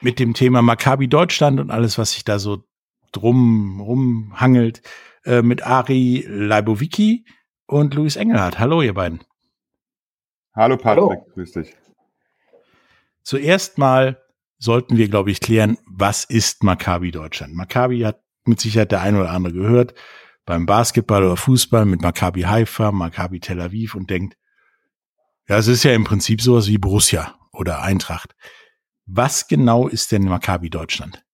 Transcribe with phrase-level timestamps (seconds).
[0.00, 2.64] mit dem Thema Maccabi Deutschland und alles, was sich da so
[3.12, 4.82] drum rumhangelt,
[5.24, 7.24] äh, mit Ari Leibowicki
[7.66, 8.58] und Luis Engelhardt.
[8.58, 9.20] Hallo, ihr beiden.
[10.54, 11.26] Hallo Patrick, Hallo.
[11.34, 11.74] grüß dich.
[13.22, 14.22] Zuerst mal
[14.58, 17.54] sollten wir, glaube ich, klären, was ist Maccabi Deutschland?
[17.54, 19.94] Maccabi hat mit Sicherheit der eine oder andere gehört
[20.46, 24.36] beim Basketball oder Fußball mit Maccabi Haifa, Maccabi Tel Aviv und denkt,
[25.46, 28.34] ja, es ist ja im Prinzip sowas wie Borussia oder Eintracht.
[29.10, 31.24] Was genau ist denn Maccabi Deutschland?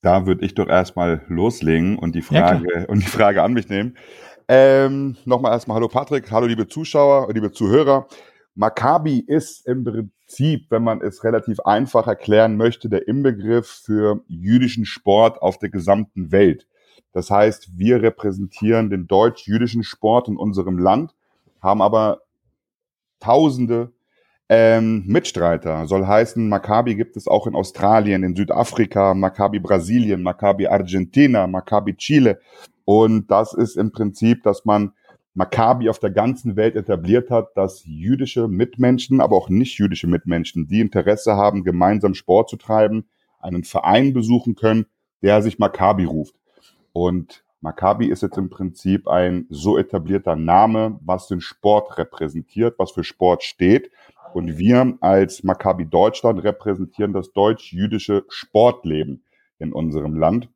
[0.00, 3.68] Da würde ich doch erstmal loslegen und die Frage ja, und die Frage an mich
[3.68, 3.96] nehmen.
[4.48, 8.08] Ähm, Nochmal erstmal Hallo Patrick, hallo liebe Zuschauer, liebe Zuhörer.
[8.56, 14.84] Maccabi ist im Prinzip, wenn man es relativ einfach erklären möchte, der Inbegriff für jüdischen
[14.84, 16.66] Sport auf der gesamten Welt.
[17.12, 21.14] Das heißt, wir repräsentieren den deutsch-jüdischen Sport in unserem Land,
[21.62, 22.22] haben aber
[23.20, 23.92] Tausende
[24.52, 25.86] ähm, Mitstreiter.
[25.86, 31.94] Soll heißen, Maccabi gibt es auch in Australien, in Südafrika, Maccabi Brasilien, Maccabi Argentina, Maccabi
[31.94, 32.40] Chile.
[32.84, 34.92] Und das ist im Prinzip, dass man
[35.34, 40.66] Maccabi auf der ganzen Welt etabliert hat, dass jüdische Mitmenschen, aber auch nicht jüdische Mitmenschen,
[40.66, 43.08] die Interesse haben, gemeinsam Sport zu treiben,
[43.38, 44.86] einen Verein besuchen können,
[45.22, 46.34] der sich Maccabi ruft.
[46.92, 52.90] Und Maccabi ist jetzt im Prinzip ein so etablierter Name, was den Sport repräsentiert, was
[52.90, 53.90] für Sport steht.
[54.34, 59.24] Und wir als Maccabi Deutschland repräsentieren das deutsch-jüdische Sportleben
[59.58, 60.48] in unserem Land.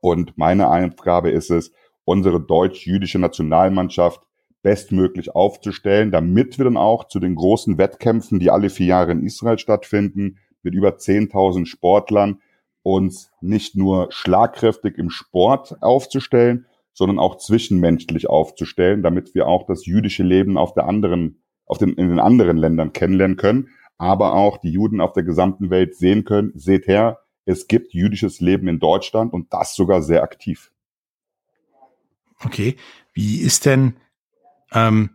[0.00, 1.72] Und meine Aufgabe ist es,
[2.04, 4.26] unsere deutsch-jüdische Nationalmannschaft
[4.62, 9.22] bestmöglich aufzustellen, damit wir dann auch zu den großen Wettkämpfen, die alle vier Jahre in
[9.22, 12.40] Israel stattfinden, mit über 10.000 Sportlern
[12.82, 19.84] uns nicht nur schlagkräftig im Sport aufzustellen, sondern auch zwischenmenschlich aufzustellen, damit wir auch das
[19.84, 24.58] jüdische Leben auf der anderen auf den, in den anderen Ländern kennenlernen können, aber auch
[24.58, 28.78] die Juden auf der gesamten Welt sehen können, seht her, es gibt jüdisches Leben in
[28.78, 30.70] Deutschland und das sogar sehr aktiv.
[32.42, 32.76] Okay,
[33.12, 33.96] wie ist denn
[34.72, 35.10] ähm,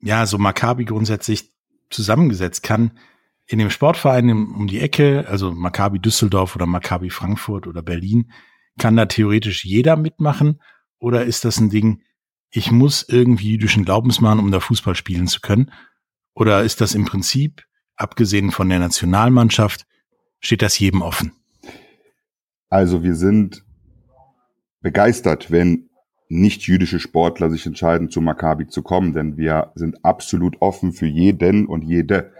[0.00, 1.52] ja so Maccabi grundsätzlich
[1.90, 2.62] zusammengesetzt?
[2.62, 2.98] Kann
[3.46, 8.32] in dem Sportverein um die Ecke, also Maccabi Düsseldorf oder Maccabi Frankfurt oder Berlin,
[8.78, 10.62] kann da theoretisch jeder mitmachen?
[10.98, 12.02] Oder ist das ein Ding,
[12.52, 15.72] ich muss irgendwie jüdischen Glaubens machen, um da Fußball spielen zu können?
[16.34, 17.64] Oder ist das im Prinzip,
[17.96, 19.86] abgesehen von der Nationalmannschaft,
[20.38, 21.32] steht das jedem offen?
[22.68, 23.64] Also wir sind
[24.80, 25.88] begeistert, wenn
[26.28, 31.06] nicht jüdische Sportler sich entscheiden, zu Maccabi zu kommen, denn wir sind absolut offen für
[31.06, 32.32] jeden und jede.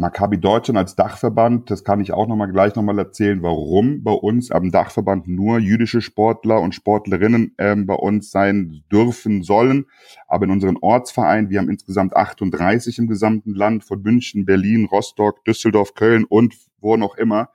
[0.00, 4.50] Maccabi Deutschland als Dachverband, das kann ich auch nochmal gleich nochmal erzählen, warum bei uns
[4.50, 9.84] am Dachverband nur jüdische Sportler und Sportlerinnen ähm, bei uns sein dürfen sollen.
[10.26, 15.44] Aber in unseren Ortsvereinen, wir haben insgesamt 38 im gesamten Land, von München, Berlin, Rostock,
[15.44, 17.50] Düsseldorf, Köln und wo noch immer,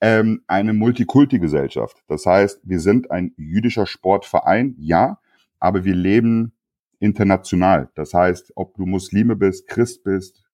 [0.00, 2.04] ähm, eine Multikulti-Gesellschaft.
[2.06, 5.18] Das heißt, wir sind ein jüdischer Sportverein, ja,
[5.58, 6.52] aber wir leben
[7.00, 7.90] international.
[7.96, 10.44] Das heißt, ob du Muslime bist, Christ bist,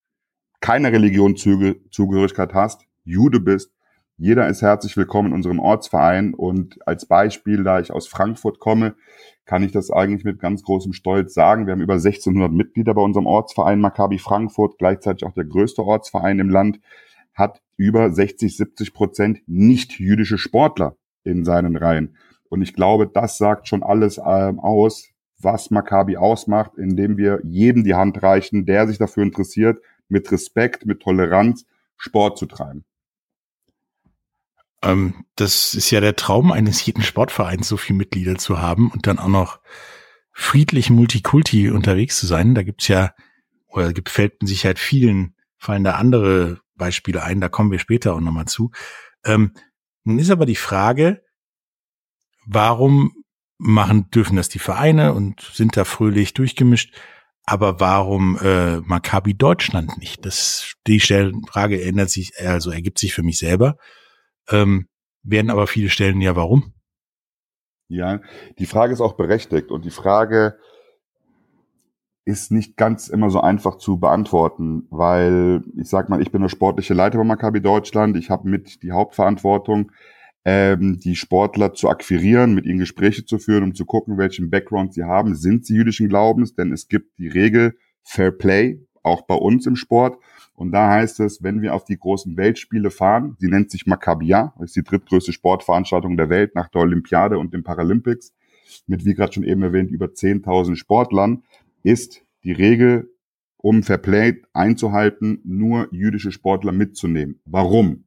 [0.59, 3.71] keine Religion Zugehörigkeit hast, Jude bist,
[4.19, 6.33] jeder ist herzlich willkommen in unserem Ortsverein.
[6.33, 8.95] Und als Beispiel, da ich aus Frankfurt komme,
[9.45, 11.67] kann ich das eigentlich mit ganz großem Stolz sagen.
[11.67, 16.39] Wir haben über 1600 Mitglieder bei unserem Ortsverein Maccabi Frankfurt, gleichzeitig auch der größte Ortsverein
[16.39, 16.79] im Land,
[17.35, 22.17] hat über 60, 70 Prozent nicht jüdische Sportler in seinen Reihen.
[22.49, 27.83] Und ich glaube, das sagt schon alles ähm, aus, was Maccabi ausmacht, indem wir jedem
[27.83, 31.65] die Hand reichen, der sich dafür interessiert, mit Respekt, mit Toleranz
[31.97, 32.85] Sport zu treiben.
[34.83, 39.07] Ähm, das ist ja der Traum eines jeden Sportvereins, so viele Mitglieder zu haben und
[39.07, 39.59] dann auch noch
[40.31, 42.53] friedlich Multikulti unterwegs zu sein.
[42.53, 43.13] Da gibt's ja,
[43.67, 48.19] oder gefällt mit Sicherheit vielen, fallen da andere Beispiele ein, da kommen wir später auch
[48.19, 48.71] nochmal zu.
[49.25, 49.53] Ähm,
[50.03, 51.23] nun ist aber die Frage,
[52.45, 53.23] warum
[53.57, 56.95] machen, dürfen das die Vereine und sind da fröhlich durchgemischt,
[57.47, 60.25] aber warum äh, Maccabi Deutschland nicht?
[60.25, 63.77] Das, die Frage ändert sich, also ergibt sich für mich selber.
[64.49, 64.87] Ähm,
[65.23, 66.73] werden aber viele stellen, ja, warum?
[67.87, 68.19] Ja,
[68.59, 70.57] die Frage ist auch berechtigt und die Frage
[72.25, 76.49] ist nicht ganz immer so einfach zu beantworten, weil ich sag mal, ich bin der
[76.49, 79.93] sportliche Leiter bei Maccabi Deutschland, ich habe mit die Hauptverantwortung,
[80.49, 84.93] ähm, die Sportler zu akquirieren, mit ihnen Gespräche zu führen, um zu gucken, welchen Background
[84.93, 85.35] sie haben.
[85.35, 86.55] Sind sie jüdischen Glaubens?
[86.55, 90.17] Denn es gibt die Regel Fair Play, auch bei uns im Sport.
[90.53, 94.53] Und da heißt es, wenn wir auf die großen Weltspiele fahren, sie nennt sich Maccabia,
[94.61, 98.33] ist die drittgrößte Sportveranstaltung der Welt nach der Olympiade und den Paralympics,
[98.85, 101.43] mit, wie gerade schon eben erwähnt, über 10.000 Sportlern,
[101.83, 103.11] ist die Regel,
[103.57, 107.41] um Fairplay einzuhalten, nur jüdische Sportler mitzunehmen.
[107.43, 108.05] Warum?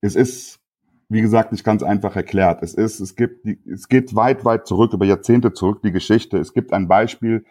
[0.00, 0.61] Es ist,
[1.12, 2.62] wie gesagt, nicht ganz einfach erklärt.
[2.62, 6.38] Es ist, es gibt, es geht weit, weit zurück, über Jahrzehnte zurück, die Geschichte.
[6.38, 7.44] Es gibt ein Beispiel,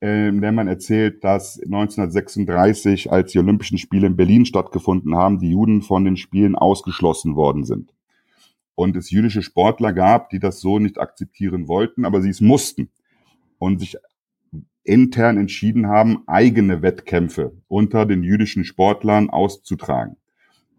[0.00, 5.50] in dem man erzählt, dass 1936, als die Olympischen Spiele in Berlin stattgefunden haben, die
[5.50, 7.92] Juden von den Spielen ausgeschlossen worden sind.
[8.76, 12.90] Und es jüdische Sportler gab, die das so nicht akzeptieren wollten, aber sie es mussten
[13.58, 13.96] und sich
[14.84, 20.16] intern entschieden haben, eigene Wettkämpfe unter den jüdischen Sportlern auszutragen.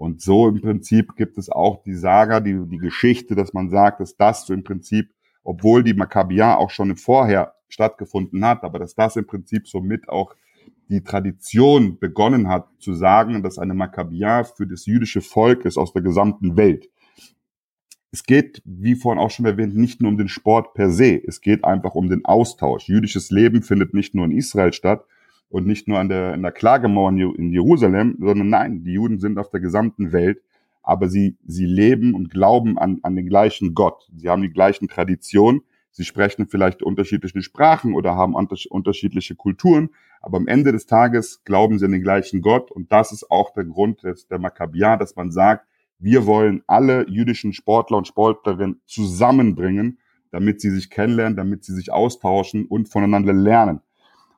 [0.01, 3.99] Und so im Prinzip gibt es auch die Saga, die, die Geschichte, dass man sagt,
[3.99, 5.11] dass das so im Prinzip,
[5.43, 10.33] obwohl die Makkabia auch schon vorher stattgefunden hat, aber dass das im Prinzip somit auch
[10.89, 15.93] die Tradition begonnen hat zu sagen, dass eine Makkabia für das jüdische Volk ist aus
[15.93, 16.89] der gesamten Welt.
[18.11, 21.21] Es geht, wie vorhin auch schon erwähnt, nicht nur um den Sport per se.
[21.27, 22.87] Es geht einfach um den Austausch.
[22.87, 25.05] Jüdisches Leben findet nicht nur in Israel statt
[25.51, 29.37] und nicht nur an der, in der Klagemauer in Jerusalem, sondern nein, die Juden sind
[29.37, 30.41] auf der gesamten Welt,
[30.81, 34.09] aber sie, sie leben und glauben an, an den gleichen Gott.
[34.15, 35.61] Sie haben die gleichen Traditionen
[35.93, 39.89] Sie sprechen vielleicht unterschiedliche Sprachen oder haben unterschiedliche Kulturen,
[40.21, 43.53] aber am Ende des Tages glauben sie an den gleichen Gott und das ist auch
[43.53, 45.67] der Grund des, der Makkabia, dass man sagt,
[45.99, 49.99] wir wollen alle jüdischen Sportler und Sportlerinnen zusammenbringen,
[50.31, 53.81] damit sie sich kennenlernen, damit sie sich austauschen und voneinander lernen.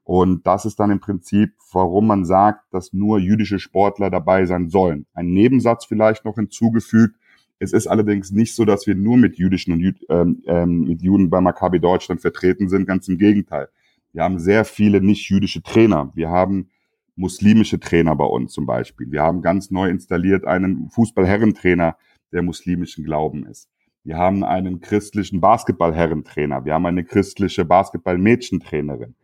[0.03, 4.69] Und das ist dann im Prinzip, warum man sagt, dass nur jüdische Sportler dabei sein
[4.69, 5.05] sollen.
[5.13, 7.15] Ein Nebensatz vielleicht noch hinzugefügt,
[7.63, 11.01] es ist allerdings nicht so, dass wir nur mit jüdischen und Jü ähm, ähm, mit
[11.01, 12.85] Juden bei Maccabi Deutschland vertreten sind.
[12.85, 13.69] Ganz im Gegenteil.
[14.11, 16.11] Wir haben sehr viele nicht-jüdische Trainer.
[16.13, 16.69] Wir haben
[17.15, 19.11] muslimische Trainer bei uns zum Beispiel.
[19.11, 21.95] Wir haben ganz neu installiert einen Fußballherrentrainer,
[22.33, 23.69] der muslimischen Glauben ist.
[24.03, 26.65] Wir haben einen christlichen Basketballherrentrainer.
[26.65, 29.15] Wir haben eine christliche Basketballmädchentrainerin.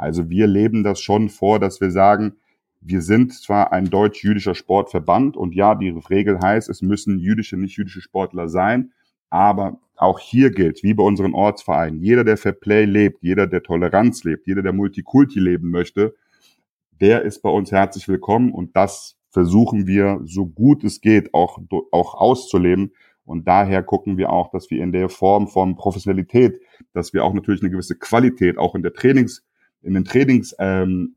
[0.00, 2.32] Also wir leben das schon vor, dass wir sagen,
[2.80, 7.76] wir sind zwar ein deutsch-jüdischer Sportverband und ja, die Regel heißt, es müssen jüdische, nicht
[7.76, 8.92] jüdische Sportler sein,
[9.28, 13.62] aber auch hier gilt, wie bei unseren Ortsvereinen, jeder, der Fair Play lebt, jeder, der
[13.62, 16.14] Toleranz lebt, jeder, der Multikulti leben möchte,
[16.98, 21.60] der ist bei uns herzlich willkommen und das versuchen wir so gut es geht auch,
[21.92, 22.92] auch auszuleben.
[23.26, 26.58] Und daher gucken wir auch, dass wir in der Form von Professionalität,
[26.94, 29.44] dass wir auch natürlich eine gewisse Qualität auch in der Trainings,
[29.82, 31.16] in den Trainings ähm,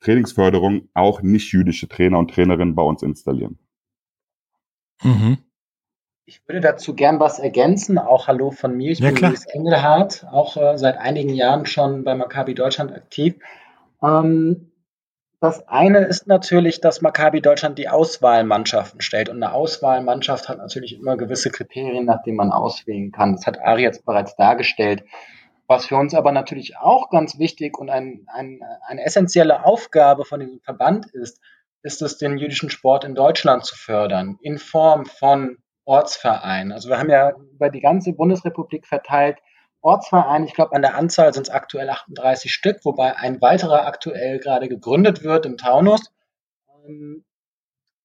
[0.00, 3.58] Trainingsförderung auch nicht jüdische Trainer und Trainerinnen bei uns installieren.
[5.02, 5.38] Mhm.
[6.26, 7.98] Ich würde dazu gern was ergänzen.
[7.98, 8.92] Auch Hallo von mir.
[8.92, 9.30] Ich ja, bin klar.
[9.30, 13.36] Luis Engelhardt, auch äh, seit einigen Jahren schon bei Maccabi Deutschland aktiv.
[14.02, 14.70] Ähm,
[15.40, 19.28] das eine ist natürlich, dass Maccabi Deutschland die Auswahlmannschaften stellt.
[19.28, 23.32] Und eine Auswahlmannschaft hat natürlich immer gewisse Kriterien, nach denen man auswählen kann.
[23.32, 25.04] Das hat Ari jetzt bereits dargestellt.
[25.66, 30.40] Was für uns aber natürlich auch ganz wichtig und ein, ein, eine essentielle Aufgabe von
[30.40, 31.40] diesem Verband ist,
[31.82, 36.72] ist es, den jüdischen Sport in Deutschland zu fördern, in Form von Ortsvereinen.
[36.72, 39.38] Also wir haben ja über die ganze Bundesrepublik verteilt
[39.80, 40.46] Ortsvereine.
[40.46, 44.68] Ich glaube, an der Anzahl sind es aktuell 38 Stück, wobei ein weiterer aktuell gerade
[44.68, 46.10] gegründet wird im Taunus.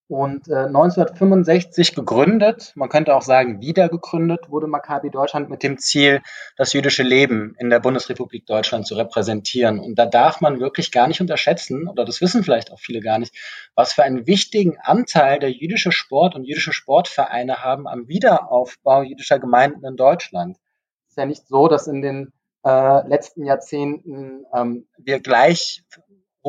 [0.09, 5.77] Und äh, 1965 gegründet, man könnte auch sagen wieder gegründet, wurde Maccabi Deutschland mit dem
[5.77, 6.23] Ziel,
[6.57, 9.77] das jüdische Leben in der Bundesrepublik Deutschland zu repräsentieren.
[9.79, 13.19] Und da darf man wirklich gar nicht unterschätzen, oder das wissen vielleicht auch viele gar
[13.19, 13.35] nicht,
[13.75, 19.37] was für einen wichtigen Anteil der jüdische Sport und jüdische Sportvereine haben am Wiederaufbau jüdischer
[19.37, 20.57] Gemeinden in Deutschland.
[21.05, 22.33] Es ist ja nicht so, dass in den
[22.65, 25.83] äh, letzten Jahrzehnten ähm, wir gleich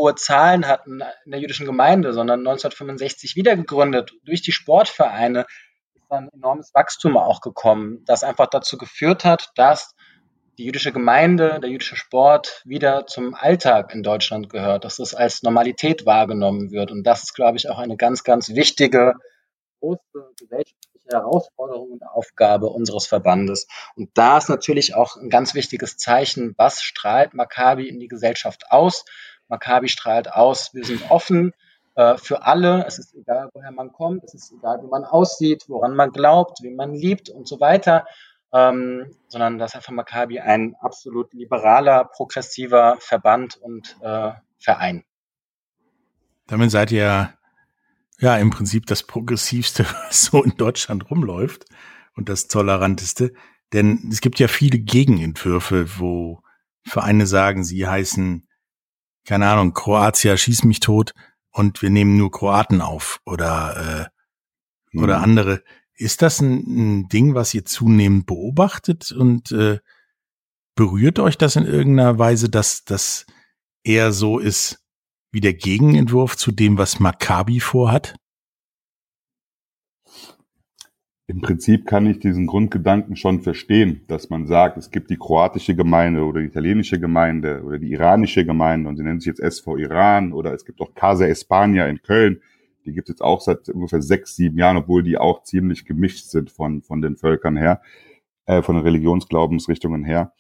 [0.01, 5.47] hohe Zahlen hatten in der jüdischen Gemeinde, sondern 1965 wiedergegründet durch die Sportvereine
[5.95, 9.95] ist dann enormes Wachstum auch gekommen, das einfach dazu geführt hat, dass
[10.59, 15.43] die jüdische Gemeinde, der jüdische Sport wieder zum Alltag in Deutschland gehört, dass das als
[15.43, 16.91] Normalität wahrgenommen wird.
[16.91, 19.15] Und das ist, glaube ich, auch eine ganz, ganz wichtige
[19.81, 20.01] große
[20.39, 23.67] gesellschaftliche Herausforderung und Aufgabe unseres Verbandes.
[23.97, 28.65] Und da ist natürlich auch ein ganz wichtiges Zeichen, was strahlt Maccabi in die Gesellschaft
[28.71, 29.05] aus.
[29.51, 31.53] Maccabi strahlt aus, wir sind offen
[31.97, 32.87] äh, für alle.
[32.87, 36.63] Es ist egal, woher man kommt, es ist egal, wie man aussieht, woran man glaubt,
[36.63, 38.07] wie man liebt und so weiter.
[38.53, 45.05] Ähm, sondern dass einfach Maccabi ein absolut liberaler, progressiver Verband und äh, Verein.
[46.49, 47.33] Damit seid ihr
[48.19, 51.67] ja im Prinzip das progressivste, was so in Deutschland rumläuft
[52.17, 53.33] und das toleranteste.
[53.73, 56.43] Denn es gibt ja viele Gegenentwürfe, wo
[56.83, 58.49] Vereine sagen, sie heißen,
[59.27, 61.15] keine Ahnung, Kroatia schieß mich tot
[61.53, 64.11] und wir nehmen nur Kroaten auf oder,
[64.93, 65.03] äh, mhm.
[65.03, 65.63] oder andere.
[65.95, 69.79] Ist das ein, ein, Ding, was ihr zunehmend beobachtet und äh,
[70.75, 73.27] berührt euch das in irgendeiner Weise, dass das
[73.85, 74.83] eher so ist,
[75.31, 78.17] wie der Gegenentwurf zu dem, was Maccabi vorhat?
[81.31, 85.77] Im Prinzip kann ich diesen Grundgedanken schon verstehen, dass man sagt, es gibt die kroatische
[85.77, 89.77] Gemeinde oder die italienische Gemeinde oder die iranische Gemeinde und sie nennt sich jetzt SV
[89.77, 92.41] Iran oder es gibt auch Casa España in Köln.
[92.85, 96.27] Die gibt es jetzt auch seit ungefähr sechs, sieben Jahren, obwohl die auch ziemlich gemischt
[96.27, 97.81] sind von, von den Völkern her
[98.47, 100.33] äh, von den Religionsglaubensrichtungen her.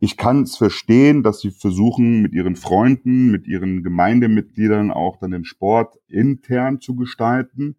[0.00, 5.32] Ich kann es verstehen, dass sie versuchen, mit ihren Freunden, mit ihren Gemeindemitgliedern auch dann
[5.32, 7.76] den Sport intern zu gestalten.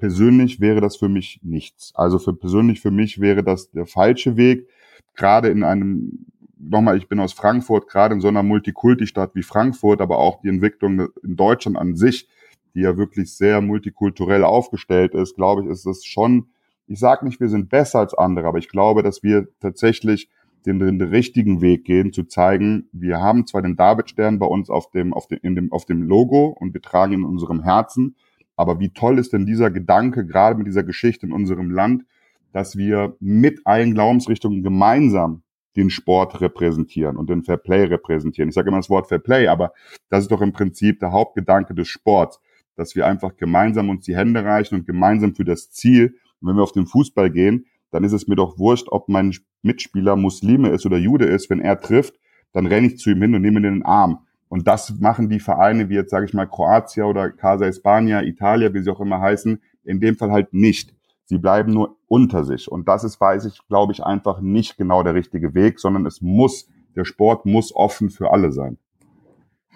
[0.00, 1.92] Persönlich wäre das für mich nichts.
[1.94, 4.66] Also für persönlich für mich wäre das der falsche Weg.
[5.14, 6.26] Gerade in einem,
[6.58, 10.48] nochmal, ich bin aus Frankfurt, gerade in so einer Multikulti-Stadt wie Frankfurt, aber auch die
[10.48, 12.28] Entwicklung in Deutschland an sich,
[12.74, 16.46] die ja wirklich sehr multikulturell aufgestellt ist, glaube ich, ist es schon
[16.90, 20.28] ich sage nicht, wir sind besser als andere, aber ich glaube, dass wir tatsächlich
[20.66, 24.90] den, den richtigen Weg gehen, zu zeigen, wir haben zwar den Davidstern bei uns auf
[24.90, 28.16] dem, auf dem, in dem, auf dem Logo und wir tragen ihn in unserem Herzen,
[28.60, 32.04] aber wie toll ist denn dieser Gedanke, gerade mit dieser Geschichte in unserem Land,
[32.52, 35.42] dass wir mit allen Glaubensrichtungen gemeinsam
[35.76, 38.50] den Sport repräsentieren und den Fairplay repräsentieren.
[38.50, 39.72] Ich sage immer das Wort Fairplay, aber
[40.10, 42.38] das ist doch im Prinzip der Hauptgedanke des Sports,
[42.76, 46.56] dass wir einfach gemeinsam uns die Hände reichen und gemeinsam für das Ziel und wenn
[46.56, 50.68] wir auf den Fußball gehen, dann ist es mir doch wurscht, ob mein Mitspieler Muslime
[50.68, 51.48] ist oder Jude ist.
[51.48, 52.18] Wenn er trifft,
[52.52, 54.26] dann renne ich zu ihm hin und nehme ihn in den Arm.
[54.50, 58.74] Und das machen die Vereine wie jetzt, sage ich mal, Kroatia oder Casa España, Italia,
[58.74, 60.92] wie sie auch immer heißen, in dem Fall halt nicht.
[61.24, 62.70] Sie bleiben nur unter sich.
[62.70, 66.20] Und das ist, weiß ich, glaube ich, einfach nicht genau der richtige Weg, sondern es
[66.20, 68.76] muss, der Sport muss offen für alle sein.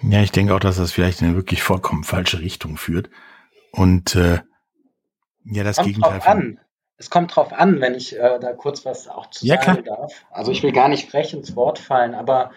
[0.03, 3.09] Ja, ich denke auch, dass das vielleicht in eine wirklich vollkommen falsche Richtung führt.
[3.71, 4.41] Und äh,
[5.45, 6.19] ja, das kommt Gegenteil.
[6.19, 6.61] Drauf an.
[6.97, 9.99] Es kommt drauf an, wenn ich äh, da kurz was auch zu ja, sagen klar.
[9.99, 10.27] darf.
[10.33, 12.51] Also ich will gar nicht frech ins Wort fallen, aber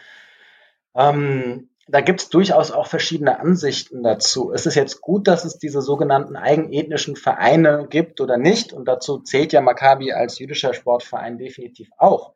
[0.95, 4.51] ähm, da gibt es durchaus auch verschiedene Ansichten dazu.
[4.51, 8.73] Ist es jetzt gut, dass es diese sogenannten eigenethnischen Vereine gibt oder nicht?
[8.73, 12.33] Und dazu zählt ja Maccabi als jüdischer Sportverein definitiv auch.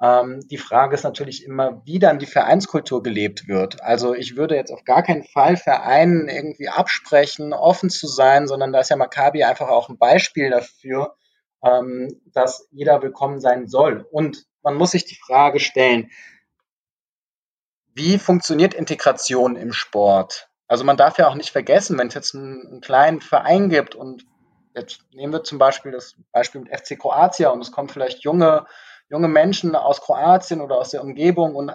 [0.00, 3.82] Ähm, die Frage ist natürlich immer, wie dann die Vereinskultur gelebt wird.
[3.82, 8.72] Also ich würde jetzt auf gar keinen Fall Vereinen irgendwie absprechen, offen zu sein, sondern
[8.72, 11.16] da ist ja Maccabi einfach auch ein Beispiel dafür,
[11.64, 14.06] ähm, dass jeder willkommen sein soll.
[14.10, 16.10] Und man muss sich die Frage stellen,
[17.94, 20.48] wie funktioniert Integration im Sport?
[20.68, 23.94] Also man darf ja auch nicht vergessen, wenn es jetzt einen, einen kleinen Verein gibt
[23.94, 24.24] und
[24.74, 28.66] jetzt nehmen wir zum Beispiel das Beispiel mit FC Kroatia und es kommen vielleicht junge
[29.12, 31.72] junge Menschen aus Kroatien oder aus der Umgebung und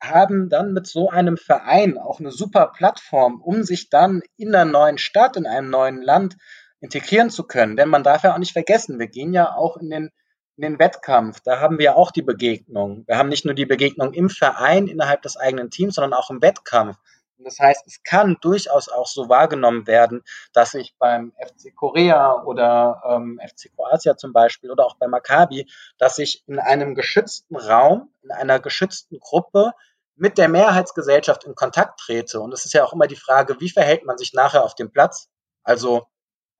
[0.00, 4.70] haben dann mit so einem Verein auch eine super Plattform, um sich dann in einer
[4.70, 6.36] neuen Stadt, in einem neuen Land
[6.80, 7.76] integrieren zu können.
[7.76, 10.10] Denn man darf ja auch nicht vergessen, wir gehen ja auch in den,
[10.56, 11.40] den Wettkampf.
[11.40, 13.04] Da haben wir auch die Begegnung.
[13.06, 16.42] Wir haben nicht nur die Begegnung im Verein innerhalb des eigenen Teams, sondern auch im
[16.42, 16.96] Wettkampf.
[17.44, 23.02] Das heißt, es kann durchaus auch so wahrgenommen werden, dass ich beim FC Korea oder
[23.06, 25.66] ähm, FC Kroatia zum Beispiel oder auch bei Maccabi,
[25.98, 29.72] dass ich in einem geschützten Raum, in einer geschützten Gruppe
[30.16, 32.40] mit der Mehrheitsgesellschaft in Kontakt trete.
[32.40, 34.92] Und es ist ja auch immer die Frage, wie verhält man sich nachher auf dem
[34.92, 35.30] Platz?
[35.62, 36.06] Also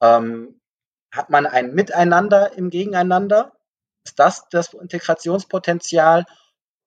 [0.01, 0.61] ähm,
[1.13, 3.53] hat man ein Miteinander im Gegeneinander?
[4.05, 6.25] Ist das das Integrationspotenzial?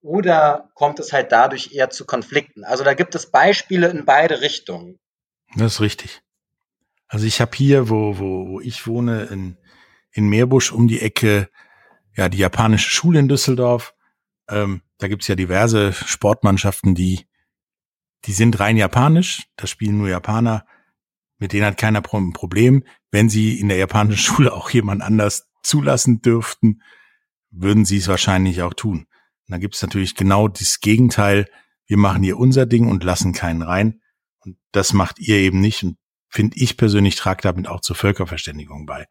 [0.02, 2.64] Oder kommt es halt dadurch eher zu Konflikten?
[2.64, 5.00] Also da gibt es Beispiele in beide Richtungen.
[5.56, 6.22] Das ist richtig.
[7.08, 9.58] Also ich habe hier, wo, wo, wo ich wohne, in,
[10.12, 11.50] in Meerbusch um die Ecke,
[12.16, 13.94] ja, die japanische Schule in Düsseldorf.
[14.50, 17.28] Ähm, da gibt's ja diverse Sportmannschaften, die,
[18.26, 20.66] die sind rein japanisch, da spielen nur Japaner.
[21.38, 22.84] Mit denen hat keiner ein Problem.
[23.12, 26.82] Wenn sie in der japanischen Schule auch jemand anders zulassen dürften,
[27.54, 29.00] würden sie es wahrscheinlich auch tun.
[29.00, 31.48] Und dann gibt es natürlich genau das Gegenteil.
[31.86, 34.02] Wir machen hier unser Ding und lassen keinen rein.
[34.40, 35.84] Und das macht ihr eben nicht.
[35.84, 35.98] Und
[36.30, 39.06] finde ich persönlich tragt damit auch zur Völkerverständigung bei.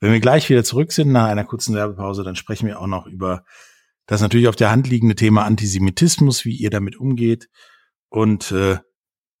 [0.00, 3.06] Wenn wir gleich wieder zurück sind nach einer kurzen Werbepause, dann sprechen wir auch noch
[3.06, 3.44] über
[4.06, 7.48] das natürlich auf der Hand liegende Thema Antisemitismus, wie ihr damit umgeht
[8.08, 8.78] und äh,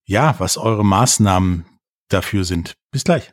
[0.04, 1.66] ja, was eure Maßnahmen
[2.08, 2.74] dafür sind.
[2.92, 3.32] Bis gleich.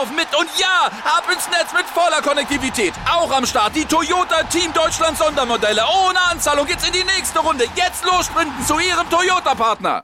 [0.09, 0.27] mit.
[0.37, 2.93] Und ja, ab ins Netz mit voller Konnektivität.
[3.05, 5.81] Auch am Start die Toyota Team Deutschland Sondermodelle.
[6.07, 7.65] Ohne Anzahlung geht's in die nächste Runde.
[7.75, 10.03] Jetzt los sprinten zu ihrem Toyota-Partner.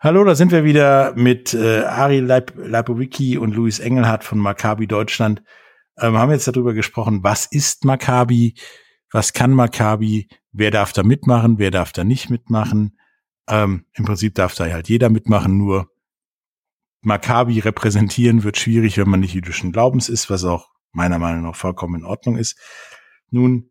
[0.00, 4.86] Hallo, da sind wir wieder mit äh, Ari Leip Leipowicki und Luis Engelhardt von Maccabi
[4.86, 5.42] Deutschland
[6.00, 8.54] ähm, haben jetzt darüber gesprochen, was ist Maccabi,
[9.10, 12.98] was kann Maccabi, wer darf da mitmachen, wer darf da nicht mitmachen.
[13.48, 15.90] Ähm, Im Prinzip darf da halt jeder mitmachen, nur
[17.00, 21.56] Maccabi repräsentieren wird schwierig, wenn man nicht jüdischen Glaubens ist, was auch meiner Meinung nach
[21.56, 22.58] vollkommen in Ordnung ist.
[23.30, 23.70] Nun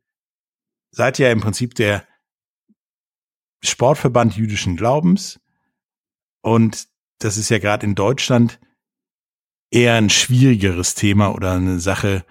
[0.92, 2.08] seid ihr im Prinzip der
[3.62, 5.40] Sportverband jüdischen Glaubens
[6.42, 6.88] und
[7.20, 8.60] das ist ja gerade in Deutschland
[9.72, 12.26] eher ein schwierigeres Thema oder eine Sache.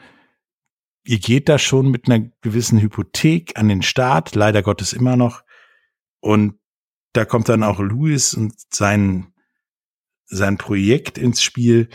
[1.05, 5.43] Ihr geht da schon mit einer gewissen Hypothek an den Staat, leider Gottes immer noch.
[6.21, 6.59] Und
[7.13, 9.33] da kommt dann auch Louis und sein,
[10.27, 11.89] sein Projekt ins Spiel.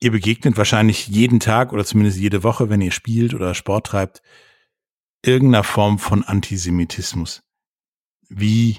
[0.00, 4.22] Ihr begegnet wahrscheinlich jeden Tag oder zumindest jede Woche, wenn ihr spielt oder Sport treibt,
[5.24, 7.42] irgendeiner Form von Antisemitismus.
[8.28, 8.78] Wie,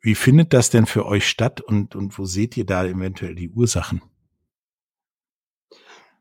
[0.00, 3.50] wie findet das denn für euch statt und, und wo seht ihr da eventuell die
[3.50, 4.02] Ursachen?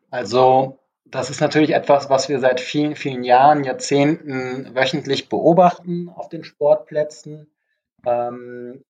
[0.10, 6.30] Also das ist natürlich etwas, was wir seit vielen, vielen Jahren, Jahrzehnten wöchentlich beobachten auf
[6.30, 7.48] den Sportplätzen.
[8.06, 8.84] Ähm,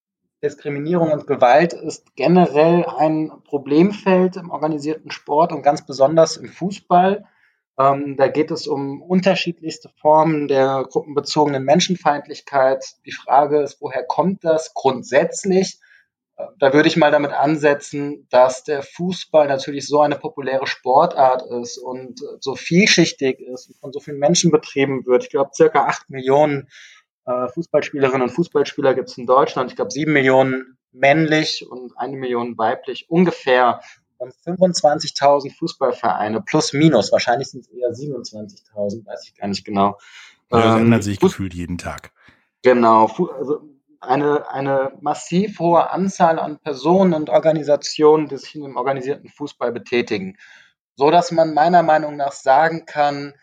[0.45, 7.25] Diskriminierung und Gewalt ist generell ein Problemfeld im organisierten Sport und ganz besonders im Fußball.
[7.79, 12.85] Ähm, da geht es um unterschiedlichste Formen der gruppenbezogenen Menschenfeindlichkeit.
[13.05, 15.79] Die Frage ist, woher kommt das grundsätzlich?
[16.59, 21.77] da würde ich mal damit ansetzen, dass der Fußball natürlich so eine populäre Sportart ist
[21.77, 25.23] und so vielschichtig ist und von so vielen Menschen betrieben wird.
[25.23, 26.67] Ich glaube, circa acht Millionen
[27.25, 29.69] äh, Fußballspielerinnen und Fußballspieler gibt es in Deutschland.
[29.71, 33.81] Ich glaube, sieben Millionen männlich und eine Million weiblich ungefähr.
[34.17, 37.11] Und 25.000 Fußballvereine plus minus.
[37.11, 39.97] Wahrscheinlich sind es eher 27.000, weiß ich gar nicht genau.
[40.51, 42.11] Ja, das ähm, ändert sich gefühlt jeden Tag.
[42.63, 43.07] Genau.
[43.37, 43.61] Also
[43.99, 49.71] eine, eine massiv hohe Anzahl an Personen und Organisationen, die sich in dem organisierten Fußball
[49.71, 50.37] betätigen.
[50.95, 53.33] So dass man meiner Meinung nach sagen kann,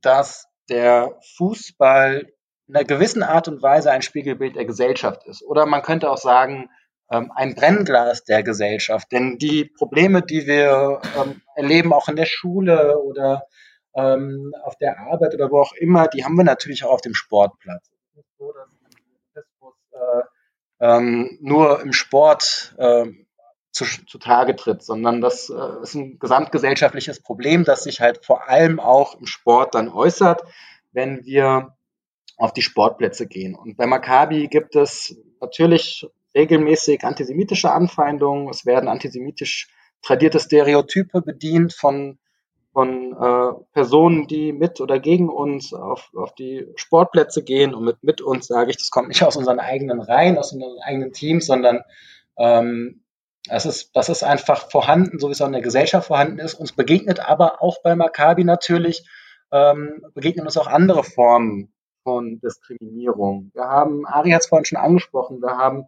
[0.00, 2.32] dass der Fußball
[2.68, 5.42] einer gewissen Art und Weise ein Spiegelbild der Gesellschaft ist.
[5.42, 6.68] Oder man könnte auch sagen,
[7.10, 9.10] ähm, ein Brennglas der Gesellschaft.
[9.12, 13.46] Denn die Probleme, die wir ähm, erleben, auch in der Schule oder
[13.94, 17.14] ähm, auf der Arbeit oder wo auch immer, die haben wir natürlich auch auf dem
[17.14, 17.90] Sportplatz.
[19.92, 20.22] Äh,
[20.78, 23.06] ähm, nur im Sport äh,
[23.70, 28.80] zu, zutage tritt, sondern das äh, ist ein gesamtgesellschaftliches Problem, das sich halt vor allem
[28.80, 30.42] auch im Sport dann äußert,
[30.92, 31.75] wenn wir
[32.36, 33.54] auf die Sportplätze gehen.
[33.54, 38.48] Und bei Maccabi gibt es natürlich regelmäßig antisemitische Anfeindungen.
[38.48, 39.68] Es werden antisemitisch
[40.02, 42.18] tradierte Stereotype bedient von
[42.76, 47.74] von äh, Personen, die mit oder gegen uns auf, auf die Sportplätze gehen.
[47.74, 50.78] Und mit, mit uns sage ich, das kommt nicht aus unseren eigenen Reihen, aus unseren
[50.84, 51.80] eigenen Teams, sondern
[52.36, 53.02] ähm,
[53.48, 56.52] das, ist, das ist einfach vorhanden, so wie es auch in der Gesellschaft vorhanden ist.
[56.52, 59.08] Uns begegnet aber auch bei Maccabi natürlich,
[59.52, 61.72] ähm, begegnen uns auch andere Formen
[62.06, 63.50] von Diskriminierung.
[63.52, 65.86] Wir haben, Ari hat es vorhin schon angesprochen, wir haben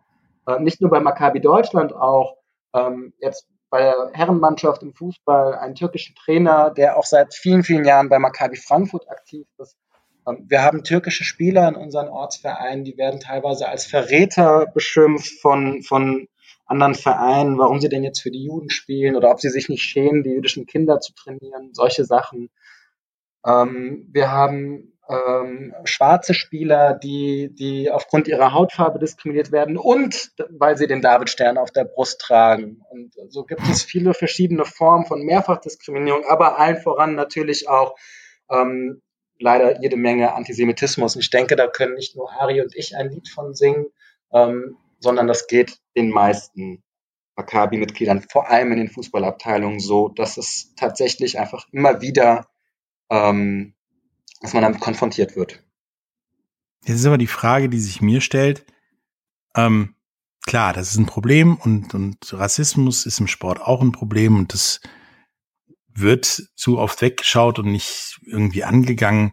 [0.49, 2.39] äh, nicht nur bei Maccabi Deutschland auch
[2.75, 7.85] ähm, jetzt bei der Herrenmannschaft im Fußball einen türkischen Trainer, der auch seit vielen, vielen
[7.85, 9.77] Jahren bei Maccabi Frankfurt aktiv ist.
[10.27, 15.85] Ähm, wir haben türkische Spieler in unseren Ortsvereinen, die werden teilweise als Verräter beschimpft von,
[15.85, 16.27] von
[16.67, 19.85] anderen Vereinen, warum sie denn jetzt für die Juden spielen oder ob sie sich nicht
[19.85, 22.51] schämen, die jüdischen Kinder zu trainieren, solche Sachen.
[23.47, 30.77] Ähm, wir haben ähm, schwarze Spieler, die, die aufgrund ihrer Hautfarbe diskriminiert werden und weil
[30.77, 32.83] sie den Davidstern auf der Brust tragen.
[32.91, 37.97] Und so gibt es viele verschiedene Formen von Mehrfachdiskriminierung, aber allen voran natürlich auch
[38.51, 39.01] ähm,
[39.39, 41.15] leider jede Menge Antisemitismus.
[41.17, 43.87] Und ich denke, da können nicht nur Ari und ich ein Lied von singen,
[44.33, 46.83] ähm, sondern das geht den meisten
[47.37, 52.49] Maccabi-Mitgliedern, vor allem in den Fußballabteilungen, so, dass es tatsächlich einfach immer wieder,
[53.11, 53.75] ähm,
[54.41, 55.63] dass man damit konfrontiert wird.
[56.85, 58.65] Jetzt ist aber die Frage, die sich mir stellt,
[59.55, 59.95] ähm,
[60.47, 64.53] klar, das ist ein Problem und, und Rassismus ist im Sport auch ein Problem und
[64.53, 64.81] das
[65.89, 66.25] wird
[66.55, 69.33] zu oft weggeschaut und nicht irgendwie angegangen.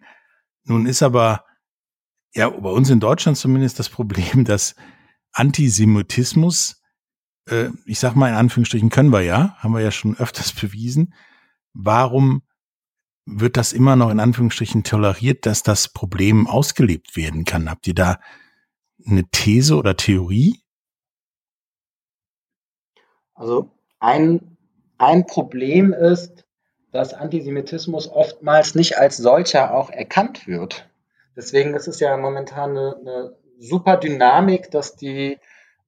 [0.64, 1.46] Nun ist aber,
[2.34, 4.76] ja, bei uns in Deutschland zumindest das Problem, dass
[5.32, 6.82] Antisemitismus,
[7.50, 11.14] äh, ich sag mal in Anführungsstrichen können wir ja, haben wir ja schon öfters bewiesen.
[11.74, 12.42] Warum
[13.26, 17.70] wird das immer noch in Anführungsstrichen toleriert, dass das Problem ausgelebt werden kann?
[17.70, 18.20] Habt ihr da
[19.06, 20.62] eine These oder Theorie?
[23.34, 24.58] Also ein,
[24.98, 26.46] ein Problem ist,
[26.92, 30.90] dass Antisemitismus oftmals nicht als solcher auch erkannt wird.
[31.36, 35.38] Deswegen ist es ja momentan eine, eine super Dynamik, dass die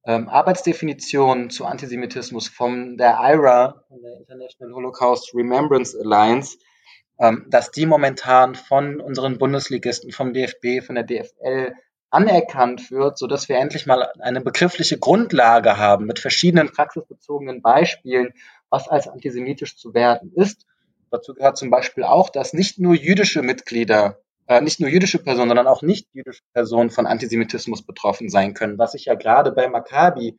[0.04, 6.58] ähm, Arbeitsdefinition zu Antisemitismus von der IRA, von der International Holocaust Remembrance Alliance,
[7.48, 11.72] dass die momentan von unseren Bundesligisten, vom DFB, von der DFL
[12.10, 18.32] anerkannt wird, so dass wir endlich mal eine begriffliche Grundlage haben mit verschiedenen praxisbezogenen Beispielen,
[18.70, 20.66] was als antisemitisch zu werden ist.
[21.10, 25.48] Dazu gehört zum Beispiel auch, dass nicht nur jüdische Mitglieder, äh, nicht nur jüdische Personen,
[25.48, 29.68] sondern auch nicht jüdische Personen von Antisemitismus betroffen sein können, was sich ja gerade bei
[29.68, 30.38] Maccabi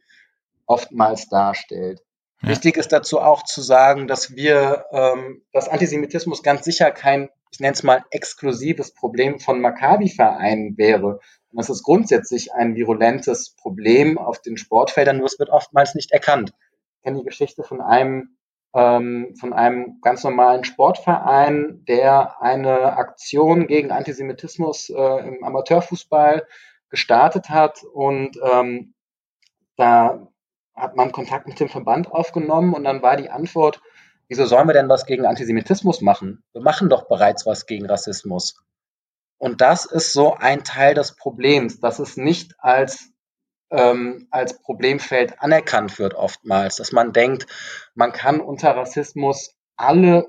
[0.65, 2.02] oftmals darstellt.
[2.41, 2.49] Ja.
[2.49, 7.60] Wichtig ist dazu auch zu sagen, dass wir, ähm, dass Antisemitismus ganz sicher kein, ich
[7.60, 11.19] nenne es mal, exklusives Problem von Maccabi-Vereinen wäre.
[11.52, 16.12] Und es ist grundsätzlich ein virulentes Problem auf den Sportfeldern, nur es wird oftmals nicht
[16.12, 16.54] erkannt.
[16.97, 18.36] Ich kenne die Geschichte von einem
[18.73, 26.45] ähm, von einem ganz normalen Sportverein, der eine Aktion gegen Antisemitismus äh, im Amateurfußball
[26.89, 28.93] gestartet hat und ähm,
[29.75, 30.28] da
[30.80, 33.82] hat man Kontakt mit dem Verband aufgenommen und dann war die Antwort,
[34.28, 36.44] wieso sollen wir denn was gegen Antisemitismus machen?
[36.54, 38.56] Wir machen doch bereits was gegen Rassismus.
[39.38, 43.12] Und das ist so ein Teil des Problems, dass es nicht als,
[43.72, 47.48] ähm, als Problemfeld anerkannt wird oftmals, dass man denkt,
[47.96, 50.28] man kann unter Rassismus alle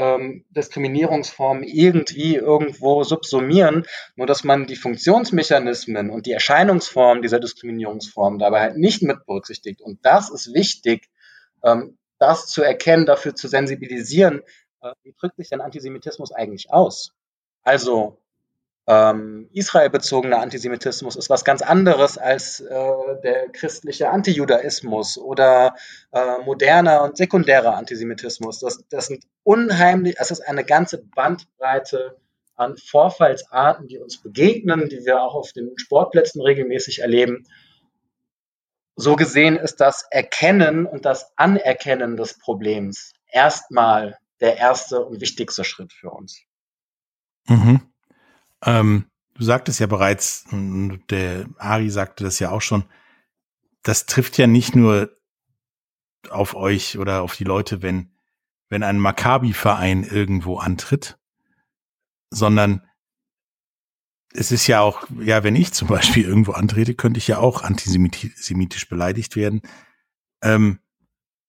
[0.00, 3.84] ähm, Diskriminierungsformen irgendwie irgendwo subsumieren,
[4.16, 9.80] nur dass man die Funktionsmechanismen und die Erscheinungsformen dieser Diskriminierungsformen dabei halt nicht mit berücksichtigt.
[9.80, 11.10] Und das ist wichtig,
[11.62, 14.42] ähm, das zu erkennen, dafür zu sensibilisieren,
[14.80, 17.12] äh, wie drückt sich denn Antisemitismus eigentlich aus?
[17.62, 18.18] Also
[18.90, 22.66] ähm, israelbezogener Antisemitismus ist was ganz anderes als äh,
[23.22, 25.76] der christliche Antijudaismus oder
[26.10, 28.58] äh, moderner und sekundärer Antisemitismus.
[28.58, 32.16] Das, das sind unheimlich, es ist eine ganze Bandbreite
[32.56, 37.46] an Vorfallsarten, die uns begegnen, die wir auch auf den Sportplätzen regelmäßig erleben.
[38.96, 45.62] So gesehen ist das Erkennen und das Anerkennen des Problems erstmal der erste und wichtigste
[45.62, 46.42] Schritt für uns.
[47.46, 47.89] Mhm.
[48.64, 52.84] Ähm, du sagtest ja bereits, der Ari sagte das ja auch schon,
[53.82, 55.16] das trifft ja nicht nur
[56.28, 58.12] auf euch oder auf die Leute, wenn,
[58.68, 61.18] wenn ein Maccabi-Verein irgendwo antritt,
[62.30, 62.86] sondern
[64.32, 67.62] es ist ja auch, ja, wenn ich zum Beispiel irgendwo antrete, könnte ich ja auch
[67.62, 69.62] antisemitisch beleidigt werden,
[70.42, 70.80] ähm,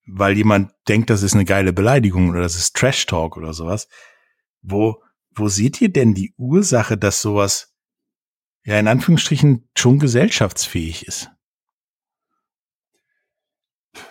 [0.07, 3.87] weil jemand denkt, das ist eine geile Beleidigung oder das ist Trash Talk oder sowas,
[4.61, 7.73] wo wo seht ihr denn die Ursache, dass sowas
[8.63, 11.31] ja in Anführungsstrichen schon gesellschaftsfähig ist?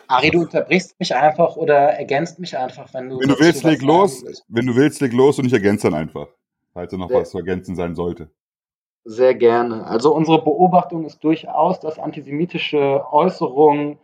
[0.08, 3.20] Ari, du unterbrichst mich einfach oder ergänzt mich einfach, wenn du.
[3.20, 4.24] Wenn du willst, leg los.
[4.48, 6.28] Wenn du willst, leg los und ich ergänze dann einfach,
[6.72, 8.30] falls da noch Sehr was zu ergänzen sein sollte.
[9.04, 9.86] Sehr gerne.
[9.86, 13.98] Also unsere Beobachtung ist durchaus, dass antisemitische Äußerungen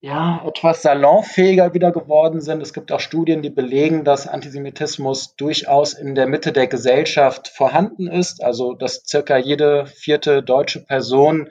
[0.00, 2.62] ja, etwas salonfähiger wieder geworden sind.
[2.62, 8.06] Es gibt auch Studien, die belegen, dass Antisemitismus durchaus in der Mitte der Gesellschaft vorhanden
[8.06, 8.44] ist.
[8.44, 11.48] Also, dass circa jede vierte deutsche Person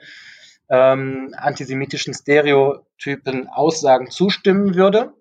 [0.68, 5.12] ähm, antisemitischen Stereotypen Aussagen zustimmen würde.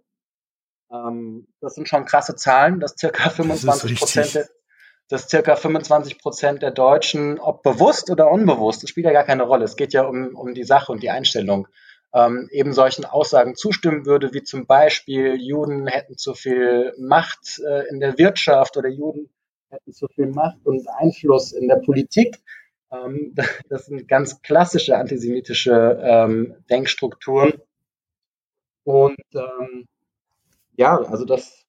[0.92, 4.48] Ähm, das sind schon krasse Zahlen, dass circa 25 Prozent der,
[5.10, 9.44] dass circa 25 Prozent der Deutschen, ob bewusst oder unbewusst, das spielt ja gar keine
[9.44, 9.66] Rolle.
[9.66, 11.68] Es geht ja um, um die Sache und die Einstellung
[12.16, 17.90] ähm, eben solchen Aussagen zustimmen würde, wie zum Beispiel Juden hätten zu viel Macht äh,
[17.90, 19.30] in der Wirtschaft oder Juden
[19.70, 22.38] hätten zu viel Macht und Einfluss in der Politik.
[22.90, 23.36] Ähm,
[23.70, 27.62] das sind ganz klassische antisemitische ähm, Denkstrukturen.
[28.86, 29.88] Und ähm,
[30.78, 31.66] ja, also das,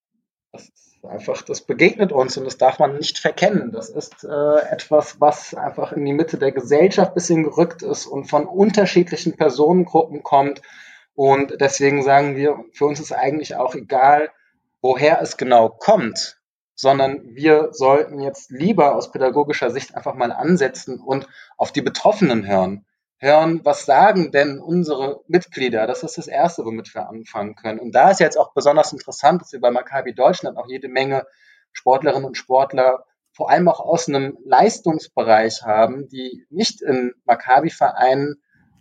[0.52, 3.72] das ist einfach, das begegnet uns und das darf man nicht verkennen.
[3.72, 8.06] Das ist äh, etwas, was einfach in die Mitte der Gesellschaft ein bisschen gerückt ist
[8.06, 10.62] und von unterschiedlichen Personengruppen kommt
[11.16, 14.30] Und deswegen sagen wir, für uns ist eigentlich auch egal,
[14.82, 16.38] woher es genau kommt,
[16.74, 22.46] sondern wir sollten jetzt lieber aus pädagogischer Sicht einfach mal ansetzen und auf die Betroffenen
[22.46, 22.84] hören.
[23.18, 25.86] Hören, was sagen denn unsere Mitglieder?
[25.86, 27.78] Das ist das Erste, womit wir anfangen können.
[27.78, 31.26] Und da ist jetzt auch besonders interessant, dass wir bei Maccabi Deutschland auch jede Menge
[31.72, 38.36] Sportlerinnen und Sportler vor allem auch aus einem Leistungsbereich haben, die nicht in Maccabi-Vereinen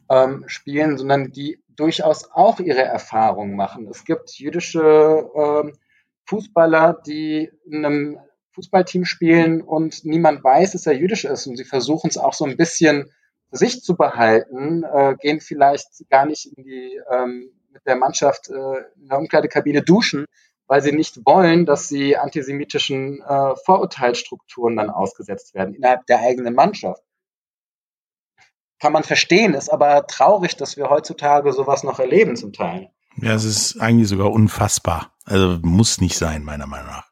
[0.09, 3.87] ähm, spielen, sondern die durchaus auch ihre Erfahrungen machen.
[3.89, 5.73] Es gibt jüdische ähm,
[6.25, 8.19] Fußballer, die in einem
[8.53, 12.45] Fußballteam spielen und niemand weiß, dass er jüdisch ist und sie versuchen es auch so
[12.45, 13.11] ein bisschen
[13.51, 18.77] sich zu behalten, äh, gehen vielleicht gar nicht in die ähm, mit der Mannschaft äh,
[19.01, 20.25] in der Umkleidekabine duschen,
[20.67, 26.55] weil sie nicht wollen, dass sie antisemitischen äh, Vorurteilsstrukturen dann ausgesetzt werden innerhalb der eigenen
[26.55, 27.03] Mannschaft
[28.79, 32.91] kann man verstehen, ist aber traurig, dass wir heutzutage sowas noch erleben zum Teil.
[33.21, 35.13] Ja, es ist eigentlich sogar unfassbar.
[35.23, 37.10] Also muss nicht sein, meiner Meinung nach.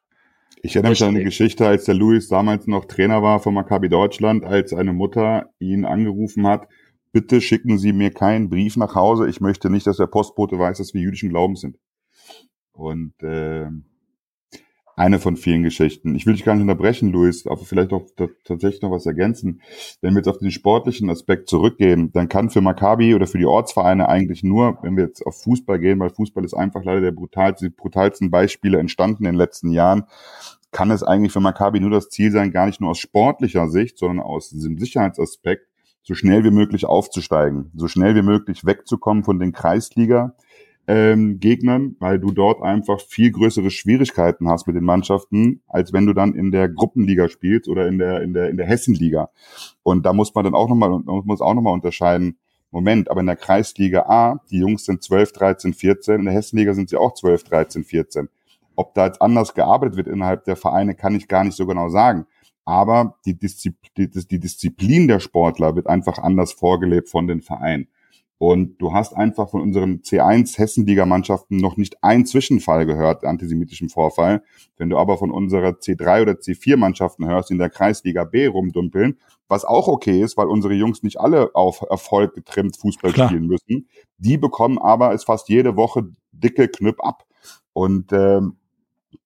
[0.64, 3.90] Ich erinnere mich an eine Geschichte, als der Luis damals noch Trainer war von Maccabi
[3.90, 6.68] Deutschland, als eine Mutter ihn angerufen hat,
[7.12, 10.78] bitte schicken Sie mir keinen Brief nach Hause, ich möchte nicht, dass der Postbote weiß,
[10.78, 11.76] dass wir jüdischen Glaubens sind.
[12.72, 13.66] Und äh,
[14.96, 16.14] eine von vielen Geschichten.
[16.14, 18.06] Ich will dich gar nicht unterbrechen, Luis, aber vielleicht auch
[18.44, 19.60] tatsächlich noch was ergänzen.
[20.00, 23.46] Wenn wir jetzt auf den sportlichen Aspekt zurückgehen, dann kann für Maccabi oder für die
[23.46, 27.12] Ortsvereine eigentlich nur, wenn wir jetzt auf Fußball gehen, weil Fußball ist einfach leider der
[27.12, 30.04] brutalste, brutalsten Beispiele entstanden in den letzten Jahren,
[30.70, 33.98] kann es eigentlich für Maccabi nur das Ziel sein, gar nicht nur aus sportlicher Sicht,
[33.98, 35.68] sondern aus diesem Sicherheitsaspekt,
[36.02, 40.34] so schnell wie möglich aufzusteigen, so schnell wie möglich wegzukommen von den Kreisliga,
[40.86, 46.06] ähm, Gegnern, weil du dort einfach viel größere Schwierigkeiten hast mit den Mannschaften, als wenn
[46.06, 49.30] du dann in der Gruppenliga spielst oder in der in der in der Hessenliga.
[49.82, 52.36] Und da muss man dann auch nochmal muss auch noch mal unterscheiden.
[52.70, 56.74] Moment, aber in der Kreisliga A, die Jungs sind 12, 13, 14, in der Hessenliga
[56.74, 58.28] sind sie auch 12, 13, 14.
[58.74, 61.88] Ob da jetzt anders gearbeitet wird innerhalb der Vereine, kann ich gar nicht so genau
[61.88, 62.26] sagen.
[62.64, 67.88] Aber die Disziplin, die Disziplin der Sportler wird einfach anders vorgelebt von den Vereinen.
[68.38, 74.42] Und du hast einfach von unseren C1 Hessenliga-Mannschaften noch nicht einen Zwischenfall gehört, antisemitischen Vorfall.
[74.76, 79.18] Wenn du aber von unserer C3 oder C4-Mannschaften hörst, die in der Kreisliga B rumdumpeln,
[79.48, 83.28] was auch okay ist, weil unsere Jungs nicht alle auf Erfolg getrimmt Fußball Klar.
[83.28, 87.24] spielen müssen, die bekommen aber es fast jede Woche dicke Knüpp ab.
[87.72, 88.56] Und ähm,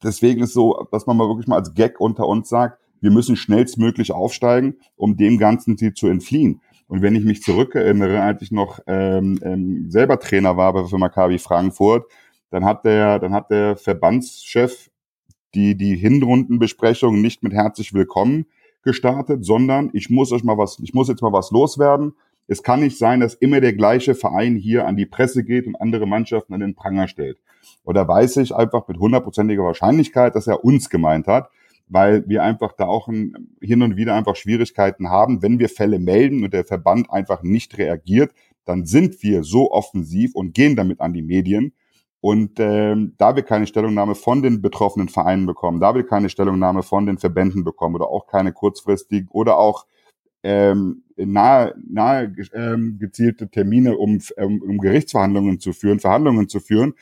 [0.02, 3.36] deswegen ist so, dass man mal wirklich mal als Gag unter uns sagt, wir müssen
[3.36, 6.60] schnellstmöglich aufsteigen, um dem ganzen Ziel zu entfliehen.
[6.88, 11.38] Und wenn ich mich zurückerinnere, als ich noch ähm, ähm, selber Trainer war für Maccabi
[11.38, 12.10] Frankfurt,
[12.50, 14.90] dann hat der, dann hat der Verbandschef
[15.54, 18.46] die, die Hinrundenbesprechung nicht mit herzlich willkommen
[18.82, 22.14] gestartet, sondern ich muss euch mal was, ich muss jetzt mal was loswerden.
[22.46, 25.76] Es kann nicht sein, dass immer der gleiche Verein hier an die Presse geht und
[25.76, 27.38] andere Mannschaften an den Pranger stellt.
[27.84, 31.50] Oder weiß ich einfach mit hundertprozentiger Wahrscheinlichkeit, dass er uns gemeint hat
[31.88, 35.42] weil wir einfach da auch ein, hin und wieder einfach Schwierigkeiten haben.
[35.42, 38.32] Wenn wir Fälle melden und der Verband einfach nicht reagiert,
[38.64, 41.72] dann sind wir so offensiv und gehen damit an die Medien.
[42.20, 46.82] Und ähm, da wir keine Stellungnahme von den betroffenen Vereinen bekommen, da wir keine Stellungnahme
[46.82, 49.86] von den Verbänden bekommen oder auch keine kurzfristig oder auch
[50.42, 56.94] ähm, nahe, nahe ähm, gezielte Termine, um, um, um Gerichtsverhandlungen zu führen, Verhandlungen zu führen,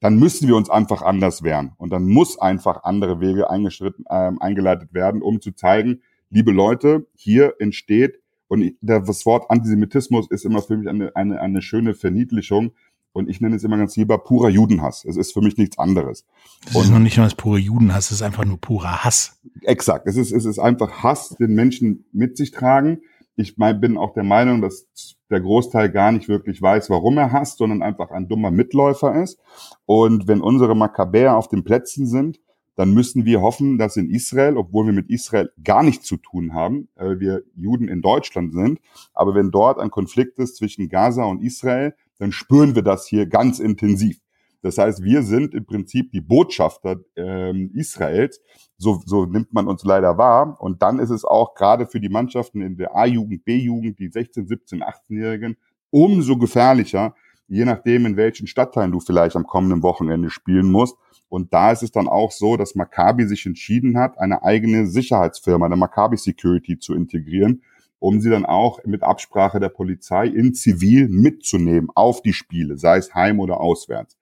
[0.00, 1.72] dann müssen wir uns einfach anders wehren.
[1.76, 7.06] Und dann muss einfach andere Wege eingeschritten, ähm, eingeleitet werden, um zu zeigen, liebe Leute,
[7.14, 12.72] hier entsteht, und das Wort Antisemitismus ist immer für mich eine, eine, eine schöne Verniedlichung.
[13.12, 15.04] Und ich nenne es immer ganz lieber purer Judenhass.
[15.04, 16.24] Es ist für mich nichts anderes.
[16.66, 19.40] Es ist noch nicht mal das pure Judenhass, es ist einfach nur purer Hass.
[19.62, 20.06] Exakt.
[20.06, 23.00] Es ist, es ist einfach Hass, den Menschen mit sich tragen.
[23.38, 24.88] Ich mein, bin auch der Meinung, dass
[25.30, 29.38] der Großteil gar nicht wirklich weiß, warum er hasst, sondern einfach ein dummer Mitläufer ist.
[29.86, 32.40] Und wenn unsere Makkabäer auf den Plätzen sind,
[32.74, 36.52] dann müssen wir hoffen, dass in Israel, obwohl wir mit Israel gar nichts zu tun
[36.52, 38.80] haben, weil wir Juden in Deutschland sind,
[39.14, 43.26] aber wenn dort ein Konflikt ist zwischen Gaza und Israel, dann spüren wir das hier
[43.26, 44.18] ganz intensiv.
[44.62, 48.40] Das heißt, wir sind im Prinzip die Botschafter ähm, Israels.
[48.76, 50.60] So, so nimmt man uns leider wahr.
[50.60, 54.48] Und dann ist es auch gerade für die Mannschaften in der A-Jugend, B-Jugend, die 16,
[54.48, 55.56] 17, 18-Jährigen,
[55.90, 57.14] umso gefährlicher,
[57.46, 60.96] je nachdem, in welchen Stadtteilen du vielleicht am kommenden Wochenende spielen musst.
[61.28, 65.66] Und da ist es dann auch so, dass Maccabi sich entschieden hat, eine eigene Sicherheitsfirma,
[65.66, 67.62] eine Maccabi Security zu integrieren,
[67.98, 72.98] um sie dann auch mit Absprache der Polizei in Zivil mitzunehmen auf die Spiele, sei
[72.98, 74.17] es heim oder auswärts.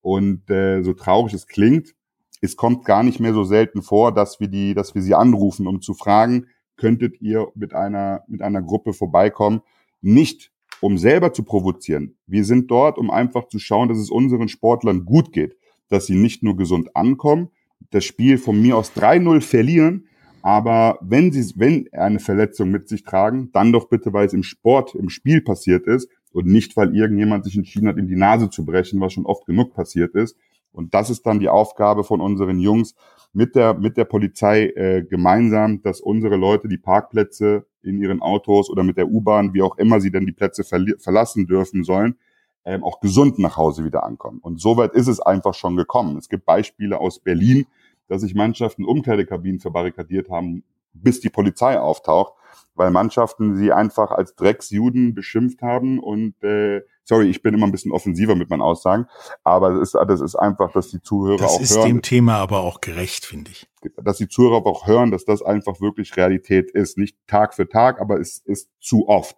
[0.00, 1.94] Und äh, so traurig es klingt,
[2.40, 5.66] es kommt gar nicht mehr so selten vor, dass wir die, dass wir sie anrufen,
[5.66, 9.60] um zu fragen, könntet ihr mit einer mit einer Gruppe vorbeikommen?
[10.00, 12.16] Nicht um selber zu provozieren.
[12.26, 15.56] Wir sind dort, um einfach zu schauen, dass es unseren Sportlern gut geht,
[15.90, 17.50] dass sie nicht nur gesund ankommen,
[17.90, 20.06] das Spiel von mir aus 3-0 verlieren,
[20.42, 24.42] aber wenn sie, wenn eine Verletzung mit sich tragen, dann doch bitte, weil es im
[24.42, 28.50] Sport, im Spiel passiert ist und nicht, weil irgendjemand sich entschieden hat, ihm die Nase
[28.50, 30.36] zu brechen, was schon oft genug passiert ist.
[30.72, 32.94] Und das ist dann die Aufgabe von unseren Jungs
[33.32, 38.70] mit der, mit der Polizei äh, gemeinsam, dass unsere Leute die Parkplätze in ihren Autos
[38.70, 42.16] oder mit der U-Bahn, wie auch immer sie denn die Plätze verlassen dürfen sollen,
[42.64, 44.38] ähm, auch gesund nach Hause wieder ankommen.
[44.40, 46.16] Und soweit ist es einfach schon gekommen.
[46.16, 47.66] Es gibt Beispiele aus Berlin,
[48.08, 52.34] dass sich Mannschaften Umkleidekabinen verbarrikadiert haben, bis die Polizei auftaucht,
[52.74, 57.72] weil Mannschaften sie einfach als Drecksjuden beschimpft haben und äh, sorry, ich bin immer ein
[57.72, 59.06] bisschen offensiver mit meinen Aussagen,
[59.42, 61.62] aber das ist, das ist einfach, dass die Zuhörer das auch hören.
[61.62, 63.68] Das ist dem Thema aber auch gerecht, finde ich.
[63.96, 66.98] Dass die Zuhörer auch hören, dass das einfach wirklich Realität ist.
[66.98, 69.36] Nicht Tag für Tag, aber es ist zu oft.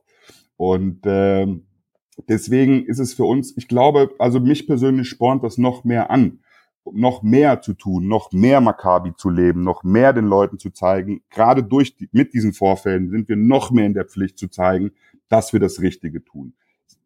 [0.57, 1.47] Und äh,
[2.29, 6.42] deswegen ist es für uns, ich glaube, also mich persönlich spornt das noch mehr an
[6.91, 11.23] noch mehr zu tun, noch mehr Maccabi zu leben, noch mehr den Leuten zu zeigen.
[11.31, 14.93] Gerade durch die, mit diesen Vorfällen sind wir noch mehr in der Pflicht zu zeigen,
[15.29, 16.55] dass wir das Richtige tun.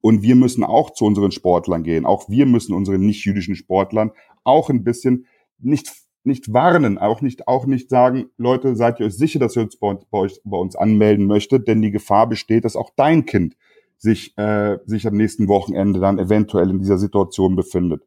[0.01, 2.07] Und wir müssen auch zu unseren Sportlern gehen.
[2.07, 4.12] Auch wir müssen unseren nicht-jüdischen Sportlern
[4.45, 5.27] auch ein bisschen
[5.59, 5.93] nicht
[6.27, 9.77] nicht warnen, auch nicht auch nicht sagen, Leute, seid ihr euch sicher, dass ihr uns
[9.77, 13.57] bei, bei, euch, bei uns anmelden möchtet, denn die Gefahr besteht, dass auch dein Kind
[13.97, 18.03] sich äh, sich am nächsten Wochenende dann eventuell in dieser Situation befindet.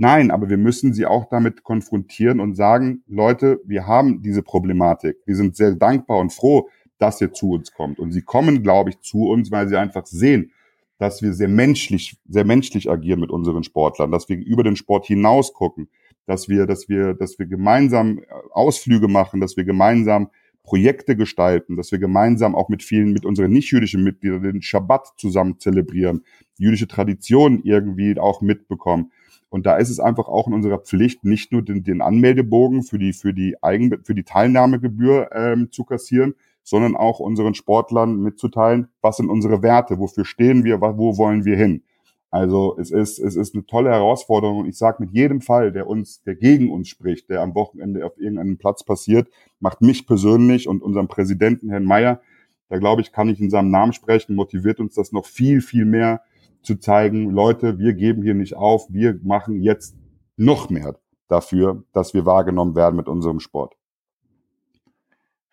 [0.00, 5.16] Nein, aber wir müssen sie auch damit konfrontieren und sagen, Leute, wir haben diese Problematik.
[5.26, 7.98] Wir sind sehr dankbar und froh, dass ihr zu uns kommt.
[7.98, 10.52] Und sie kommen, glaube ich, zu uns, weil sie einfach sehen,
[10.98, 15.06] dass wir sehr menschlich, sehr menschlich agieren mit unseren Sportlern, dass wir über den Sport
[15.06, 15.88] hinaus gucken,
[16.26, 20.30] dass wir, dass wir, dass wir gemeinsam äh, Ausflüge machen, dass wir gemeinsam
[20.62, 25.58] Projekte gestalten, dass wir gemeinsam auch mit vielen, mit unseren nicht-jüdischen Mitgliedern den Schabbat zusammen
[25.58, 26.24] zelebrieren,
[26.56, 29.10] jüdische Traditionen irgendwie auch mitbekommen.
[29.50, 32.98] Und da ist es einfach auch in unserer Pflicht, nicht nur den, den Anmeldebogen für
[32.98, 38.88] die, für die Eigen, für die Teilnahmegebühr ähm, zu kassieren, sondern auch unseren Sportlern mitzuteilen,
[39.00, 41.82] was sind unsere Werte, wofür stehen wir, wo wollen wir hin.
[42.30, 45.86] Also es ist, es ist eine tolle Herausforderung und ich sage mit jedem Fall, der
[45.86, 49.28] uns, der gegen uns spricht, der am Wochenende auf irgendeinem Platz passiert,
[49.60, 52.20] macht mich persönlich und unserem Präsidenten Herrn Mayer,
[52.68, 55.86] da glaube ich, kann ich in seinem Namen sprechen, motiviert uns das noch viel, viel
[55.86, 56.20] mehr,
[56.62, 59.96] zu zeigen, Leute, wir geben hier nicht auf, wir machen jetzt
[60.36, 63.74] noch mehr dafür, dass wir wahrgenommen werden mit unserem Sport.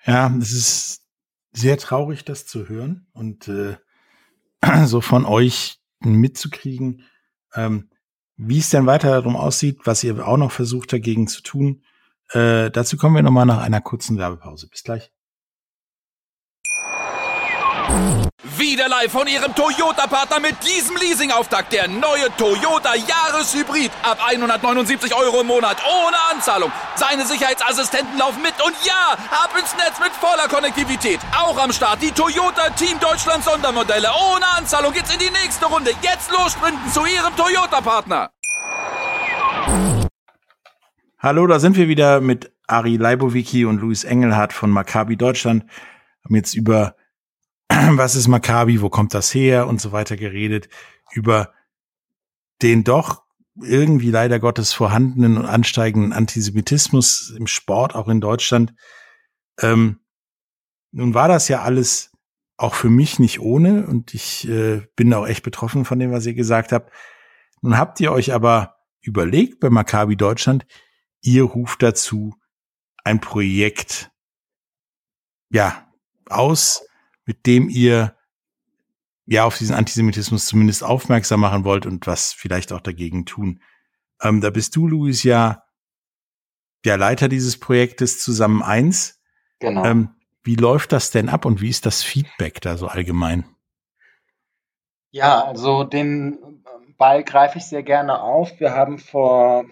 [0.05, 1.05] Ja, es ist
[1.51, 3.77] sehr traurig, das zu hören und äh,
[4.85, 7.03] so von euch mitzukriegen,
[7.53, 7.89] ähm,
[8.37, 11.83] wie es denn weiter darum aussieht, was ihr auch noch versucht dagegen zu tun.
[12.31, 14.67] Äh, dazu kommen wir nochmal nach einer kurzen Werbepause.
[14.67, 15.11] Bis gleich.
[18.45, 21.73] Wieder live von Ihrem Toyota-Partner mit diesem Leasing-Auftakt.
[21.73, 23.89] Der neue Toyota Jahreshybrid.
[24.03, 25.77] Ab 179 Euro im Monat.
[25.83, 26.71] Ohne Anzahlung.
[26.95, 28.53] Seine Sicherheitsassistenten laufen mit.
[28.63, 31.19] Und ja, ab ins Netz mit voller Konnektivität.
[31.35, 34.09] Auch am Start die Toyota Team Deutschland Sondermodelle.
[34.31, 35.89] Ohne Anzahlung geht's in die nächste Runde.
[36.03, 38.29] Jetzt los sprinten zu Ihrem Toyota-Partner.
[41.17, 45.65] Hallo, da sind wir wieder mit Ari Leibowicki und Luis Engelhardt von Maccabi Deutschland.
[46.23, 46.95] Haben jetzt über
[47.69, 50.69] was ist Maccabi, wo kommt das her und so weiter geredet,
[51.13, 51.53] über
[52.61, 53.23] den doch
[53.61, 58.73] irgendwie leider Gottes vorhandenen und ansteigenden Antisemitismus im Sport, auch in Deutschland.
[59.61, 59.99] Ähm,
[60.91, 62.11] nun war das ja alles
[62.57, 66.25] auch für mich nicht ohne und ich äh, bin auch echt betroffen von dem, was
[66.25, 66.91] ihr gesagt habt.
[67.61, 70.65] Nun habt ihr euch aber überlegt bei Maccabi Deutschland,
[71.21, 72.35] ihr ruft dazu
[73.03, 74.11] ein Projekt,
[75.49, 75.87] ja,
[76.27, 76.85] aus,
[77.25, 78.15] mit dem ihr
[79.25, 83.61] ja auf diesen Antisemitismus zumindest aufmerksam machen wollt und was vielleicht auch dagegen tun.
[84.21, 85.65] Ähm, da bist du, Luis, ja
[86.85, 89.19] der Leiter dieses Projektes zusammen eins.
[89.59, 89.85] Genau.
[89.85, 93.45] Ähm, wie läuft das denn ab und wie ist das Feedback da so allgemein?
[95.11, 96.63] Ja, also den
[96.97, 98.59] Ball greife ich sehr gerne auf.
[98.59, 99.65] Wir haben vor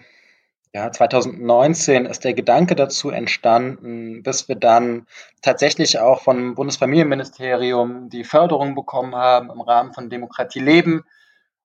[0.74, 5.06] ja, 2019 ist der Gedanke dazu entstanden, bis wir dann
[5.40, 11.04] tatsächlich auch vom Bundesfamilienministerium die Förderung bekommen haben im Rahmen von Demokratie leben.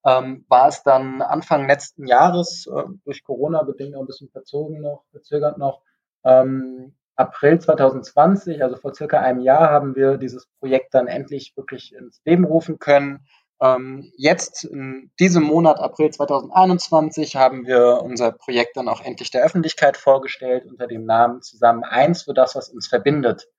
[0.05, 4.79] Ähm, war es dann Anfang letzten Jahres, äh, durch Corona bedingt noch ein bisschen verzogen
[4.79, 5.81] noch, verzögert noch,
[6.23, 11.93] ähm, April 2020, also vor circa einem Jahr, haben wir dieses Projekt dann endlich wirklich
[11.93, 13.25] ins Leben rufen können.
[13.61, 19.43] Ähm, jetzt in diesem Monat, April 2021, haben wir unser Projekt dann auch endlich der
[19.43, 23.49] Öffentlichkeit vorgestellt unter dem Namen Zusammen eins für das, was uns verbindet.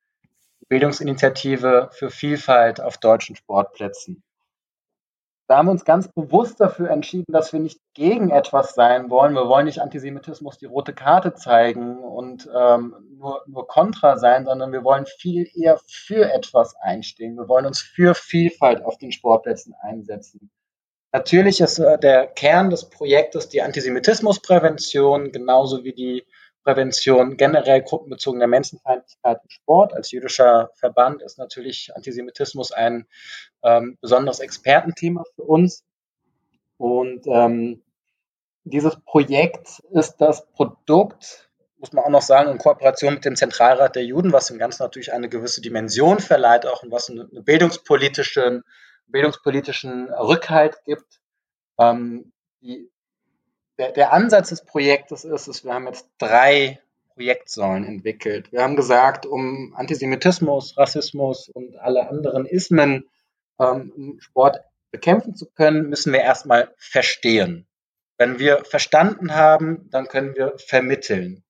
[0.69, 4.23] Bildungsinitiative für Vielfalt auf deutschen Sportplätzen.
[5.51, 9.35] Da haben wir uns ganz bewusst dafür entschieden, dass wir nicht gegen etwas sein wollen.
[9.35, 14.71] Wir wollen nicht Antisemitismus die rote Karte zeigen und ähm, nur, nur kontra sein, sondern
[14.71, 17.37] wir wollen viel eher für etwas einstehen.
[17.37, 20.53] Wir wollen uns für Vielfalt auf den Sportplätzen einsetzen.
[21.11, 26.27] Natürlich ist äh, der Kern des Projektes die Antisemitismusprävention, genauso wie die
[26.65, 29.95] Prävention generell gruppenbezogener Menschenfeindlichkeit im Sport.
[29.95, 33.07] Als jüdischer Verband ist natürlich Antisemitismus ein
[33.63, 35.85] ähm, besonderes Expertenthema für uns.
[36.77, 37.83] Und ähm,
[38.65, 43.97] dieses Projekt ist das Produkt, muss man auch noch sagen, in Kooperation mit dem Zentralrat
[43.97, 47.43] der Juden, was dem Ganzen natürlich eine gewisse Dimension verleiht auch und was eine, eine
[47.43, 48.65] bildungspolitischen,
[49.07, 51.21] bildungspolitischen Rückhalt gibt.
[51.79, 52.91] Ähm, die
[53.81, 56.81] der, der Ansatz des Projektes ist, dass wir haben jetzt drei
[57.15, 58.53] Projektsäulen entwickelt.
[58.53, 63.09] Wir haben gesagt, um Antisemitismus, Rassismus und alle anderen Ismen
[63.59, 64.61] ähm, im Sport
[64.91, 67.67] bekämpfen zu können, müssen wir erstmal verstehen.
[68.19, 71.43] Wenn wir verstanden haben, dann können wir vermitteln.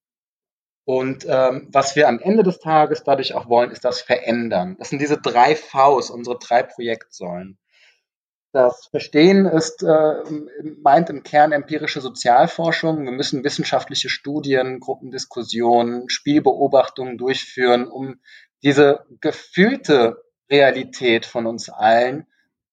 [0.85, 4.77] Und ähm, was wir am Ende des Tages dadurch auch wollen, ist das Verändern.
[4.79, 7.59] Das sind diese drei Vs, unsere drei Projektsäulen.
[8.53, 10.15] Das Verstehen ist, äh,
[10.83, 13.05] meint im Kern empirische Sozialforschung.
[13.05, 18.21] Wir müssen wissenschaftliche Studien, Gruppendiskussionen, Spielbeobachtungen durchführen, um
[18.63, 22.27] diese gefühlte Realität von uns allen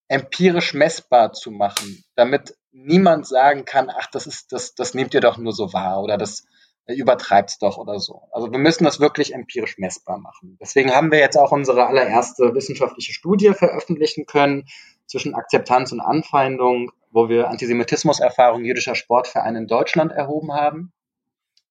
[0.08, 5.20] empirisch messbar zu machen, damit niemand sagen kann, ach, das ist, das, das nehmt ihr
[5.20, 6.44] doch nur so wahr oder das
[6.86, 8.22] übertreibt's doch oder so.
[8.32, 10.56] Also wir müssen das wirklich empirisch messbar machen.
[10.60, 14.64] Deswegen haben wir jetzt auch unsere allererste wissenschaftliche Studie veröffentlichen können,
[15.08, 20.92] zwischen Akzeptanz und Anfeindung, wo wir Antisemitismuserfahrung jüdischer Sportvereine in Deutschland erhoben haben.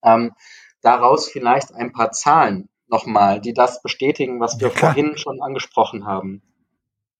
[0.03, 0.33] Ähm,
[0.81, 6.05] daraus vielleicht ein paar Zahlen nochmal, die das bestätigen, was wir ja, vorhin schon angesprochen
[6.05, 6.41] haben.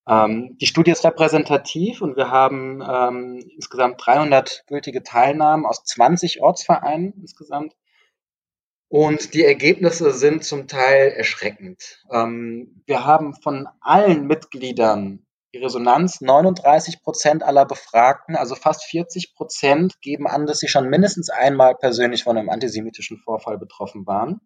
[0.07, 6.41] Ähm, die Studie ist repräsentativ und wir haben ähm, insgesamt 300 gültige Teilnahmen aus 20
[6.41, 7.76] Ortsvereinen insgesamt.
[8.89, 12.05] Und die Ergebnisse sind zum Teil erschreckend.
[12.09, 15.27] Ähm, wir haben von allen Mitgliedern
[15.58, 20.89] die Resonanz, 39 Prozent aller Befragten, also fast 40 Prozent, geben an, dass sie schon
[20.89, 24.41] mindestens einmal persönlich von einem antisemitischen Vorfall betroffen waren.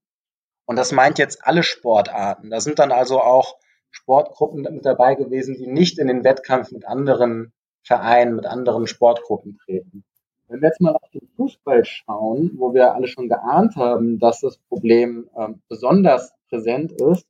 [0.65, 2.49] Und das meint jetzt alle Sportarten.
[2.49, 3.55] Da sind dann also auch
[3.89, 7.51] Sportgruppen mit dabei gewesen, die nicht in den Wettkampf mit anderen
[7.83, 10.05] Vereinen, mit anderen Sportgruppen treten.
[10.47, 14.41] Wenn wir jetzt mal auf den Fußball schauen, wo wir alle schon geahnt haben, dass
[14.41, 17.25] das Problem äh, besonders präsent ist,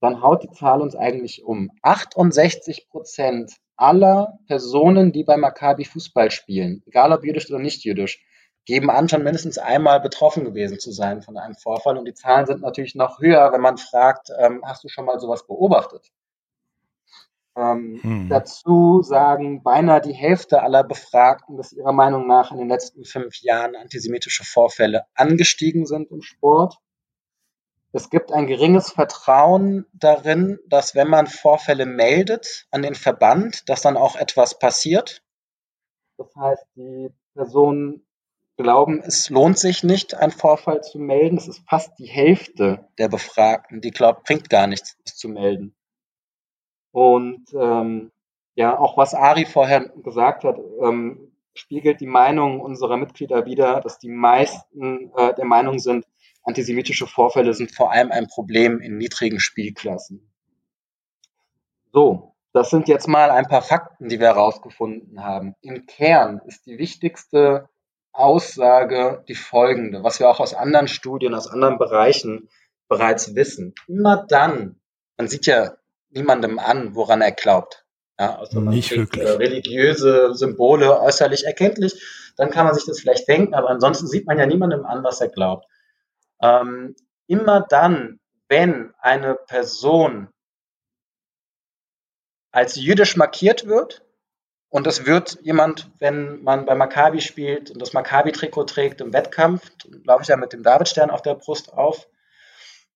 [0.00, 1.70] dann haut die Zahl uns eigentlich um.
[1.82, 8.24] 68 Prozent aller Personen, die bei Maccabi Fußball spielen, egal ob jüdisch oder nicht jüdisch,
[8.64, 11.96] geben an, schon mindestens einmal betroffen gewesen zu sein von einem Vorfall.
[11.96, 15.20] Und die Zahlen sind natürlich noch höher, wenn man fragt, ähm, hast du schon mal
[15.20, 16.10] sowas beobachtet?
[17.56, 18.28] Ähm, hm.
[18.28, 23.40] Dazu sagen beinahe die Hälfte aller Befragten, dass ihrer Meinung nach in den letzten fünf
[23.40, 26.76] Jahren antisemitische Vorfälle angestiegen sind im Sport.
[27.92, 33.82] Es gibt ein geringes Vertrauen darin, dass wenn man Vorfälle meldet an den Verband, dass
[33.82, 35.22] dann auch etwas passiert.
[36.18, 38.06] Das heißt, die Personen
[38.56, 41.36] glauben, es lohnt sich nicht, einen Vorfall zu melden.
[41.36, 45.74] Es ist fast die Hälfte der Befragten, die glaubt, bringt gar nichts, es zu melden.
[46.92, 48.10] Und ähm,
[48.54, 53.98] ja, auch was Ari vorher gesagt hat, ähm, spiegelt die Meinung unserer Mitglieder wider, dass
[53.98, 56.06] die meisten äh, der Meinung sind,
[56.46, 60.30] Antisemitische Vorfälle sind vor allem ein Problem in niedrigen Spielklassen.
[61.92, 65.56] So, das sind jetzt mal ein paar Fakten, die wir herausgefunden haben.
[65.60, 67.68] Im Kern ist die wichtigste
[68.12, 72.48] Aussage die folgende, was wir auch aus anderen Studien, aus anderen Bereichen
[72.88, 73.74] bereits wissen.
[73.88, 74.80] Immer dann,
[75.18, 75.72] man sieht ja
[76.10, 77.84] niemandem an, woran er glaubt.
[78.20, 79.28] Ja, also Nicht wirklich.
[79.28, 82.00] religiöse Symbole äußerlich erkenntlich,
[82.36, 85.20] dann kann man sich das vielleicht denken, aber ansonsten sieht man ja niemandem an, was
[85.20, 85.66] er glaubt.
[86.40, 86.94] Ähm,
[87.26, 90.28] immer dann, wenn eine Person
[92.52, 94.02] als jüdisch markiert wird,
[94.68, 99.70] und das wird jemand, wenn man bei Maccabi spielt und das Maccabi-Trikot trägt im Wettkampf,
[100.04, 102.08] laufe ich ja mit dem Davidstern auf der Brust auf.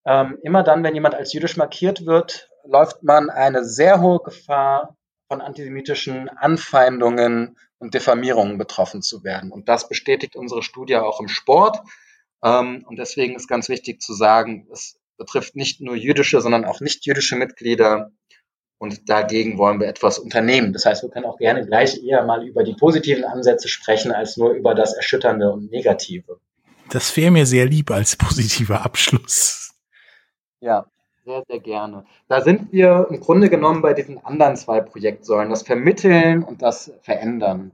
[0.04, 4.96] Ähm, immer dann, wenn jemand als jüdisch markiert wird, läuft man eine sehr hohe Gefahr,
[5.30, 9.52] von antisemitischen Anfeindungen und Diffamierungen betroffen zu werden.
[9.52, 11.78] Und das bestätigt unsere Studie auch im Sport.
[12.42, 16.80] Ähm, und deswegen ist ganz wichtig zu sagen, es betrifft nicht nur jüdische, sondern auch
[16.80, 18.12] nicht jüdische Mitglieder.
[18.78, 20.72] Und dagegen wollen wir etwas unternehmen.
[20.72, 24.38] Das heißt, wir können auch gerne gleich eher mal über die positiven Ansätze sprechen, als
[24.38, 26.40] nur über das Erschütternde und Negative.
[26.90, 29.74] Das wäre mir sehr lieb als positiver Abschluss.
[30.60, 30.86] Ja,
[31.26, 32.04] Sehr, sehr gerne.
[32.28, 36.92] Da sind wir im Grunde genommen bei diesen anderen zwei Projektsäulen, das Vermitteln und das
[37.02, 37.72] Verändern.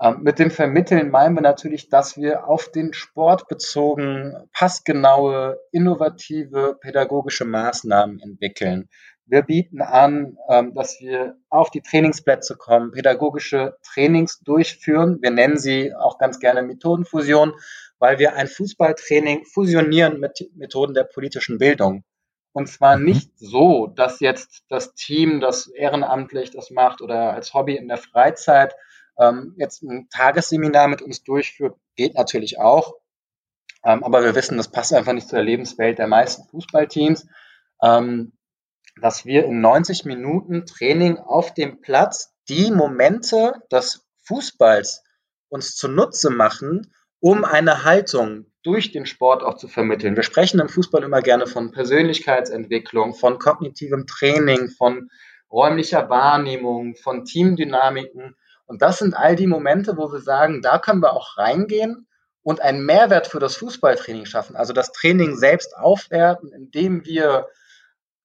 [0.00, 6.78] Ähm, mit dem Vermitteln meinen wir natürlich, dass wir auf den Sport bezogen passgenaue, innovative
[6.80, 8.88] pädagogische Maßnahmen entwickeln.
[9.26, 15.18] Wir bieten an, ähm, dass wir auf die Trainingsplätze kommen, pädagogische Trainings durchführen.
[15.20, 17.52] Wir nennen sie auch ganz gerne Methodenfusion,
[17.98, 22.04] weil wir ein Fußballtraining fusionieren mit Methoden der politischen Bildung.
[22.52, 23.04] Und zwar mhm.
[23.04, 27.98] nicht so, dass jetzt das Team, das ehrenamtlich das macht oder als Hobby in der
[27.98, 28.74] Freizeit
[29.18, 32.94] ähm, jetzt ein Tagesseminar mit uns durchführt, geht natürlich auch.
[33.84, 37.26] Ähm, aber wir wissen, das passt einfach nicht zur Lebenswelt der meisten Fußballteams.
[37.82, 38.32] Ähm,
[39.00, 45.04] dass wir in 90 Minuten Training auf dem Platz die Momente des Fußballs
[45.48, 50.16] uns zunutze machen, um eine Haltung durch den Sport auch zu vermitteln.
[50.16, 55.10] Wir sprechen im Fußball immer gerne von Persönlichkeitsentwicklung, von kognitivem Training, von
[55.50, 58.36] räumlicher Wahrnehmung, von Teamdynamiken.
[58.68, 62.06] Und das sind all die Momente, wo wir sagen, da können wir auch reingehen
[62.42, 64.56] und einen Mehrwert für das Fußballtraining schaffen.
[64.56, 67.48] Also das Training selbst aufwerten, indem wir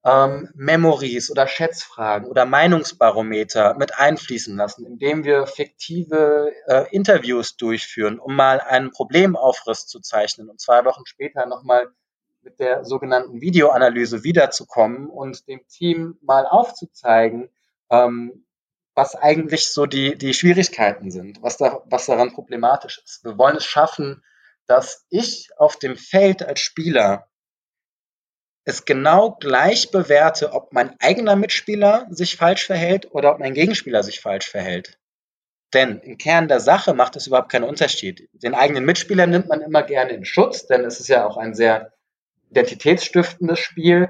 [0.03, 8.19] ähm, Memories oder Schätzfragen oder Meinungsbarometer mit einfließen lassen, indem wir fiktive äh, Interviews durchführen,
[8.19, 11.87] um mal einen Problemaufriss zu zeichnen und zwei Wochen später nochmal
[12.41, 17.49] mit der sogenannten Videoanalyse wiederzukommen und dem Team mal aufzuzeigen,
[17.89, 18.42] ähm,
[18.95, 23.23] was eigentlich so die, die Schwierigkeiten sind, was, da, was daran problematisch ist.
[23.23, 24.23] Wir wollen es schaffen,
[24.67, 27.27] dass ich auf dem Feld als Spieler
[28.65, 34.03] es genau gleich bewerte, ob mein eigener Mitspieler sich falsch verhält oder ob mein Gegenspieler
[34.03, 34.97] sich falsch verhält.
[35.73, 38.29] Denn im Kern der Sache macht es überhaupt keinen Unterschied.
[38.31, 41.55] Den eigenen Mitspieler nimmt man immer gerne in Schutz, denn es ist ja auch ein
[41.55, 41.93] sehr
[42.51, 44.09] identitätsstiftendes Spiel.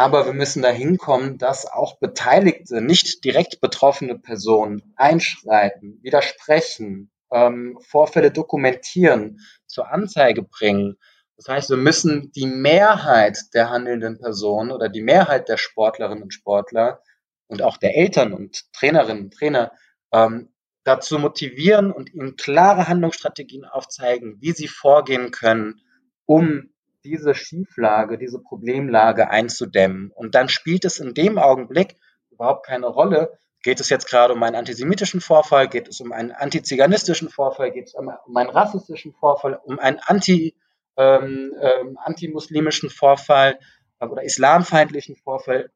[0.00, 7.78] Aber wir müssen dahin kommen, dass auch Beteiligte, nicht direkt betroffene Personen einschreiten, widersprechen, ähm,
[7.82, 10.96] Vorfälle dokumentieren, zur Anzeige bringen.
[11.36, 16.32] Das heißt, wir müssen die Mehrheit der handelnden Personen oder die Mehrheit der Sportlerinnen und
[16.32, 17.02] Sportler
[17.48, 19.70] und auch der Eltern und Trainerinnen und Trainer
[20.12, 20.48] ähm,
[20.82, 25.82] dazu motivieren und ihnen klare Handlungsstrategien aufzeigen, wie sie vorgehen können,
[26.24, 26.70] um
[27.04, 30.10] diese Schieflage, diese Problemlage einzudämmen.
[30.14, 31.96] Und dann spielt es in dem Augenblick
[32.30, 36.32] überhaupt keine Rolle, geht es jetzt gerade um einen antisemitischen Vorfall, geht es um einen
[36.32, 40.54] antiziganistischen Vorfall, geht es um einen rassistischen Vorfall, um einen anti
[40.96, 43.58] ähm, ähm, antimuslimischen Vorfall
[44.00, 45.70] oder islamfeindlichen Vorfall,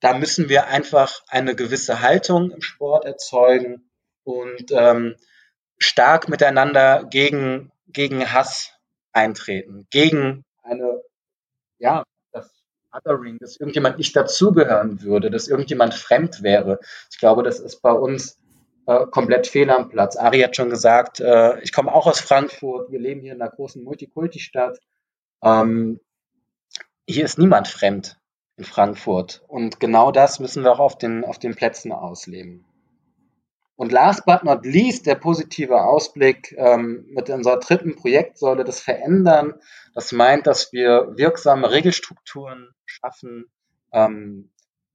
[0.00, 3.90] da müssen wir einfach eine gewisse Haltung im Sport erzeugen
[4.24, 5.16] und ähm,
[5.78, 8.72] stark miteinander gegen, gegen Hass
[9.12, 11.02] eintreten, gegen eine,
[11.78, 12.50] ja, das
[12.92, 16.80] Othering, dass irgendjemand nicht dazugehören würde, dass irgendjemand fremd wäre.
[17.10, 18.38] Ich glaube, das ist bei uns
[18.86, 20.16] äh, komplett fehl am Platz.
[20.16, 23.50] Ari hat schon gesagt, äh, ich komme auch aus Frankfurt, wir leben hier in einer
[23.50, 24.78] großen Multikulti-Stadt.
[25.42, 26.00] Ähm,
[27.08, 28.18] hier ist niemand fremd
[28.56, 29.42] in Frankfurt.
[29.48, 32.64] Und genau das müssen wir auch auf den, auf den Plätzen ausleben.
[33.76, 39.54] Und last but not least der positive Ausblick ähm, mit unserer dritten Projektsäule, das Verändern.
[39.94, 43.50] Das meint, dass wir wirksame Regelstrukturen schaffen,
[43.92, 44.50] ähm,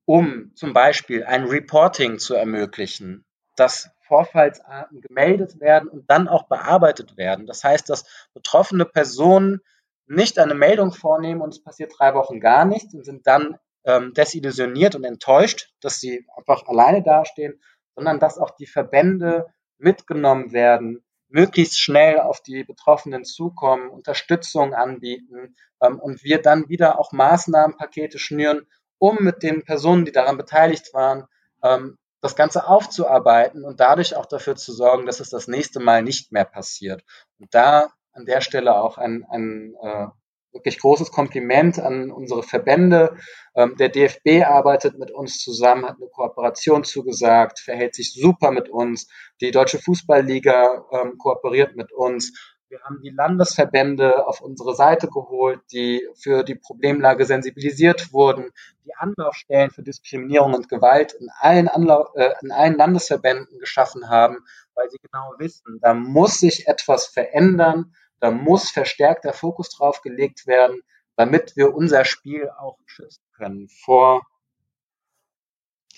[0.06, 3.24] um zum Beispiel ein Reporting zu ermöglichen,
[3.56, 7.46] dass Vorfallsarten gemeldet werden und dann auch bearbeitet werden.
[7.46, 9.62] Das heißt, dass betroffene Personen
[10.08, 14.14] nicht eine Meldung vornehmen und es passiert drei Wochen gar nichts und sind dann ähm,
[14.14, 17.62] desillusioniert und enttäuscht, dass sie einfach alleine dastehen,
[17.96, 25.56] sondern dass auch die Verbände mitgenommen werden, möglichst schnell auf die Betroffenen zukommen, Unterstützung anbieten
[25.82, 28.68] ähm, und wir dann wieder auch Maßnahmenpakete schnüren,
[29.00, 31.26] um mit den Personen, die daran beteiligt waren,
[31.64, 36.04] ähm, das Ganze aufzuarbeiten und dadurch auch dafür zu sorgen, dass es das nächste Mal
[36.04, 37.04] nicht mehr passiert.
[37.40, 40.08] Und da an der Stelle auch ein, ein äh,
[40.54, 43.16] wirklich großes Kompliment an unsere Verbände.
[43.56, 48.70] Ähm, der DFB arbeitet mit uns zusammen, hat eine Kooperation zugesagt, verhält sich super mit
[48.70, 49.08] uns.
[49.40, 52.34] Die Deutsche Fußballliga ähm, kooperiert mit uns.
[52.72, 58.52] Wir haben die Landesverbände auf unsere Seite geholt, die für die Problemlage sensibilisiert wurden,
[58.86, 64.38] die Anlaufstellen für Diskriminierung und Gewalt in allen, Anlauf, äh, in allen Landesverbänden geschaffen haben,
[64.74, 70.02] weil sie genau wissen, da muss sich etwas verändern, da muss verstärkt der Fokus drauf
[70.02, 70.82] gelegt werden,
[71.18, 74.22] damit wir unser Spiel auch schützen können vor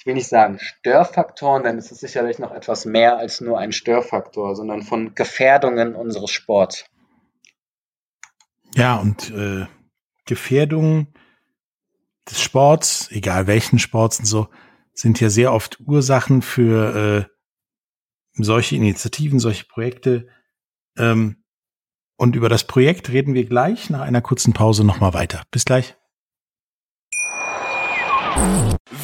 [0.03, 3.71] ich will nicht sagen Störfaktoren, denn es ist sicherlich noch etwas mehr als nur ein
[3.71, 6.83] Störfaktor, sondern von Gefährdungen unseres Sports.
[8.75, 9.65] Ja, und äh,
[10.25, 11.13] Gefährdungen
[12.29, 14.49] des Sports, egal welchen Sports und so,
[14.93, 17.29] sind ja sehr oft Ursachen für
[18.35, 20.27] äh, solche Initiativen, solche Projekte.
[20.97, 21.42] Ähm,
[22.23, 25.43] und über das Projekt reden wir gleich nach einer kurzen Pause nochmal weiter.
[25.51, 25.95] Bis gleich.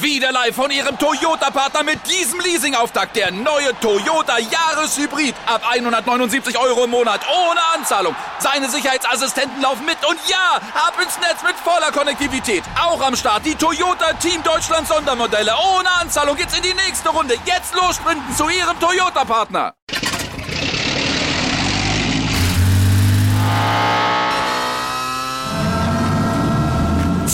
[0.02, 3.18] Wieder live von Ihrem Toyota-Partner mit diesem Leasing-Auftakt.
[3.18, 5.36] Der neue Toyota Jahreshybrid.
[5.46, 7.20] Ab 179 Euro im Monat.
[7.30, 8.16] Ohne Anzahlung.
[8.40, 9.98] Seine Sicherheitsassistenten laufen mit.
[10.10, 12.64] Und ja, ab ins Netz mit voller Konnektivität.
[12.82, 15.52] Auch am Start die Toyota Team Deutschland Sondermodelle.
[15.76, 17.36] Ohne Anzahlung geht's in die nächste Runde.
[17.46, 18.00] Jetzt los
[18.38, 19.74] zu Ihrem Toyota-Partner.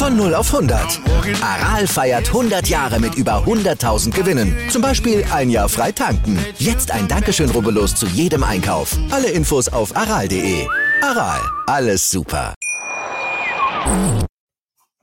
[0.05, 1.01] Von 0 auf 100.
[1.41, 4.55] Aral feiert 100 Jahre mit über 100.000 Gewinnen.
[4.69, 6.37] Zum Beispiel ein Jahr frei tanken.
[6.59, 8.95] Jetzt ein Dankeschön, rubbellos zu jedem Einkauf.
[9.09, 10.67] Alle Infos auf aral.de.
[11.01, 12.53] Aral, alles super.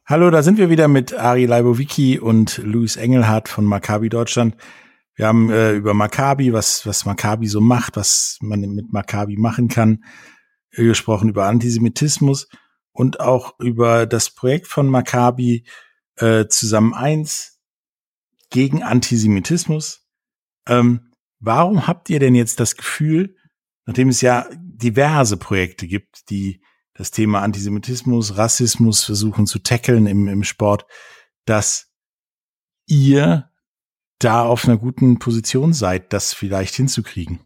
[0.06, 4.54] Hallo, da sind wir wieder mit Ari Leibowicki und Luis Engelhardt von Maccabi Deutschland.
[5.16, 9.66] Wir haben äh, über Maccabi, was, was Maccabi so macht, was man mit Maccabi machen
[9.66, 10.04] kann,
[10.70, 12.46] gesprochen, über Antisemitismus
[12.92, 15.64] und auch über das Projekt von Maccabi
[16.16, 17.60] äh, zusammen eins
[18.50, 20.06] gegen Antisemitismus.
[20.66, 23.36] Ähm, warum habt ihr denn jetzt das Gefühl,
[23.86, 26.62] nachdem es ja diverse Projekte gibt, die
[26.94, 30.86] das Thema Antisemitismus, Rassismus versuchen zu tackeln im, im Sport,
[31.46, 31.92] dass
[32.86, 33.50] ihr
[34.18, 37.40] da auf einer guten Position seid, das vielleicht hinzukriegen?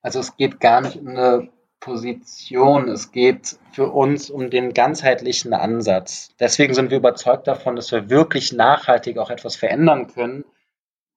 [0.00, 1.51] Also es geht gar nicht um eine
[1.82, 2.88] Position.
[2.88, 6.30] Es geht für uns um den ganzheitlichen Ansatz.
[6.40, 10.44] Deswegen sind wir überzeugt davon, dass wir wirklich nachhaltig auch etwas verändern können.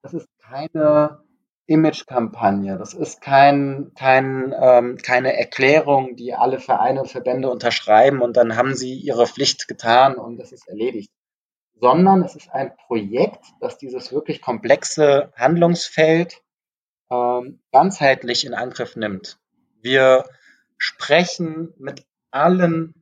[0.02, 1.24] Das ist keine
[1.68, 2.78] Image-Kampagne.
[2.78, 8.56] Das ist kein, kein, ähm, keine Erklärung, die alle Vereine und Verbände unterschreiben und dann
[8.56, 11.12] haben sie ihre Pflicht getan und das ist erledigt.
[11.80, 16.42] Sondern es ist ein Projekt, das dieses wirklich komplexe Handlungsfeld
[17.12, 19.38] ähm, ganzheitlich in Angriff nimmt.
[19.82, 20.26] Wir
[20.78, 22.94] sprechen mit allen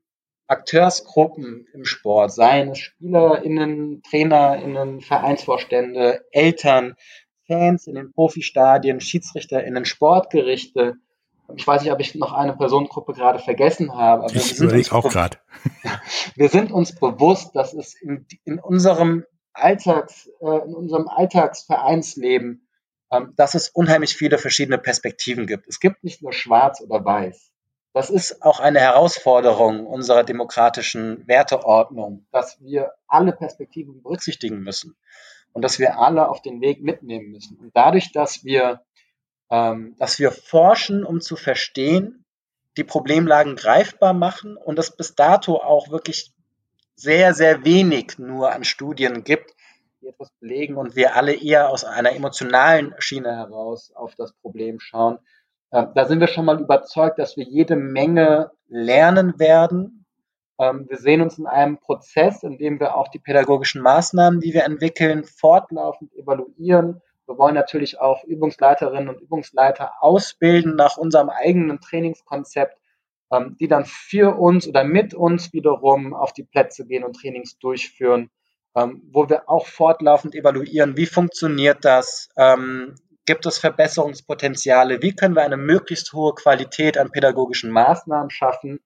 [0.47, 6.95] Akteursgruppen im Sport, seien es SpielerInnen, TrainerInnen, Vereinsvorstände, Eltern,
[7.47, 10.95] Fans in den Profistadien, SchiedsrichterInnen, Sportgerichte.
[11.55, 14.24] Ich weiß nicht, ob ich noch eine Personengruppe gerade vergessen habe.
[14.24, 15.38] Aber ich überlege auch gerade.
[16.36, 22.67] Wir sind uns bewusst, dass es in, in unserem Alltags, äh, in unserem Alltagsvereinsleben,
[23.11, 25.67] ähm, dass es unheimlich viele verschiedene Perspektiven gibt.
[25.67, 27.53] Es gibt nicht nur schwarz oder weiß.
[27.94, 34.96] Das ist auch eine Herausforderung unserer demokratischen Werteordnung, dass wir alle Perspektiven berücksichtigen müssen
[35.54, 37.56] und dass wir alle auf den Weg mitnehmen müssen.
[37.58, 38.82] Und dadurch, dass wir,
[39.52, 42.26] ähm, dass wir forschen, um zu verstehen,
[42.78, 46.34] die Problemlagen greifbar machen und es bis dato auch wirklich
[46.96, 49.54] sehr, sehr wenig nur an Studien gibt,
[50.02, 54.80] die etwas belegen und wir alle eher aus einer emotionalen Schiene heraus auf das Problem
[54.80, 55.20] schauen,
[55.74, 60.05] da sind wir schon mal überzeugt, dass wir jede Menge lernen werden.
[60.59, 64.53] Ähm, wir sehen uns in einem Prozess, in dem wir auch die pädagogischen Maßnahmen, die
[64.53, 67.01] wir entwickeln, fortlaufend evaluieren.
[67.26, 72.78] Wir wollen natürlich auch Übungsleiterinnen und Übungsleiter ausbilden nach unserem eigenen Trainingskonzept,
[73.32, 77.57] ähm, die dann für uns oder mit uns wiederum auf die Plätze gehen und Trainings
[77.57, 78.30] durchführen,
[78.76, 82.30] wo wir auch fortlaufend evaluieren, wie funktioniert das,
[83.26, 85.01] Gibt es Verbesserungspotenziale?
[85.01, 88.80] Wie können wir eine möglichst hohe Qualität an pädagogischen Maßnahmen schaffen,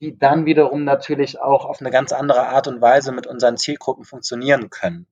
[0.00, 4.04] die dann wiederum natürlich auch auf eine ganz andere Art und Weise mit unseren Zielgruppen
[4.04, 5.06] funktionieren können?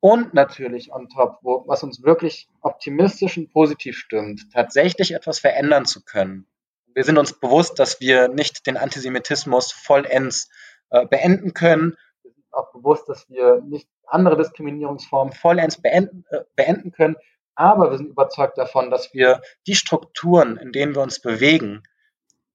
[0.00, 5.86] Und natürlich on top, wo, was uns wirklich optimistisch und positiv stimmt, tatsächlich etwas verändern
[5.86, 6.46] zu können.
[6.94, 10.48] Wir sind uns bewusst, dass wir nicht den Antisemitismus vollends
[10.90, 11.96] äh, beenden können.
[12.22, 17.16] Wir sind auch bewusst, dass wir nicht andere Diskriminierungsformen vollends beenden, äh, beenden können.
[17.58, 21.82] Aber wir sind überzeugt davon, dass wir die Strukturen, in denen wir uns bewegen,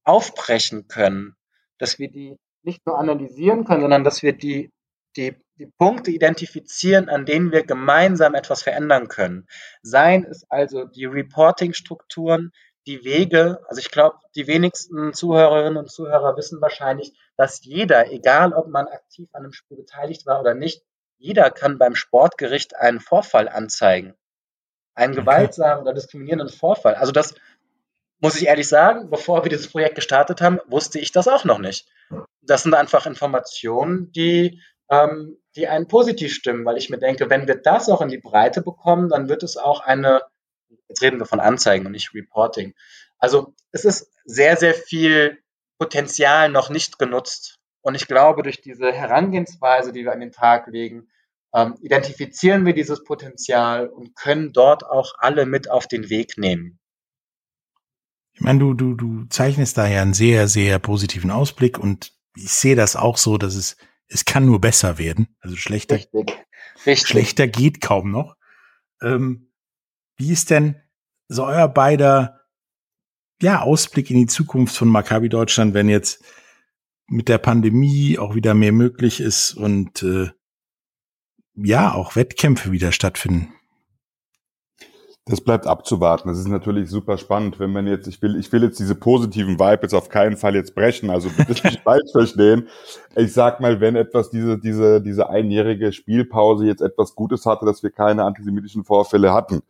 [0.06, 1.36] aufbrechen können,
[1.78, 4.72] dass wir die nicht nur analysieren können, sondern dass wir die,
[5.18, 9.45] die, die Punkte identifizieren, an denen wir gemeinsam etwas verändern können.
[9.82, 12.54] Seien es also die Reporting-Strukturen,
[12.88, 18.54] die Wege, also ich glaube, die wenigsten Zuhörerinnen und Zuhörer wissen wahrscheinlich, dass jeder, egal
[18.54, 20.82] ob man aktiv an einem Spiel beteiligt war oder nicht,
[21.18, 24.16] jeder kann beim Sportgericht einen Vorfall anzeigen
[24.96, 26.96] einen gewaltsamen oder diskriminierenden Vorfall.
[26.96, 27.36] Also das
[28.20, 31.60] muss ich ehrlich sagen, bevor wir dieses Projekt gestartet haben, wusste ich das auch noch
[31.60, 31.89] nicht.
[32.41, 37.48] Das sind einfach Informationen, die, ähm, die einen positiv stimmen, weil ich mir denke, wenn
[37.48, 40.22] wir das auch in die Breite bekommen, dann wird es auch eine,
[40.88, 42.74] jetzt reden wir von Anzeigen und nicht Reporting.
[43.18, 45.39] Also es ist sehr, sehr viel
[45.78, 47.60] Potenzial noch nicht genutzt.
[47.82, 51.10] Und ich glaube, durch diese Herangehensweise, die wir an den Tag legen,
[51.54, 56.80] ähm, identifizieren wir dieses Potenzial und können dort auch alle mit auf den Weg nehmen.
[58.34, 62.51] Ich meine, du, du, du zeichnest da ja einen sehr, sehr positiven Ausblick und ich
[62.51, 63.78] sehe das auch so, dass es,
[64.08, 65.28] es kann nur besser werden.
[65.39, 66.34] Also schlechter, Richtig.
[66.86, 67.08] Richtig.
[67.08, 68.36] schlechter geht kaum noch.
[69.01, 69.51] Ähm,
[70.18, 70.82] wie ist denn
[71.28, 72.41] so euer beider
[73.41, 76.24] ja, Ausblick in die Zukunft von Maccabi Deutschland, wenn jetzt
[77.08, 80.30] mit der Pandemie auch wieder mehr möglich ist und äh,
[81.56, 83.54] ja, auch Wettkämpfe wieder stattfinden?
[85.26, 86.28] Das bleibt abzuwarten.
[86.28, 89.58] Das ist natürlich super spannend, wenn man jetzt, ich will, ich will jetzt diese positiven
[89.58, 92.68] Vibe jetzt auf keinen Fall jetzt brechen, also bitte nicht falsch verstehen.
[93.16, 97.84] Ich sag mal, wenn etwas diese, diese, diese einjährige Spielpause jetzt etwas Gutes hatte, dass
[97.84, 99.62] wir keine antisemitischen Vorfälle hatten.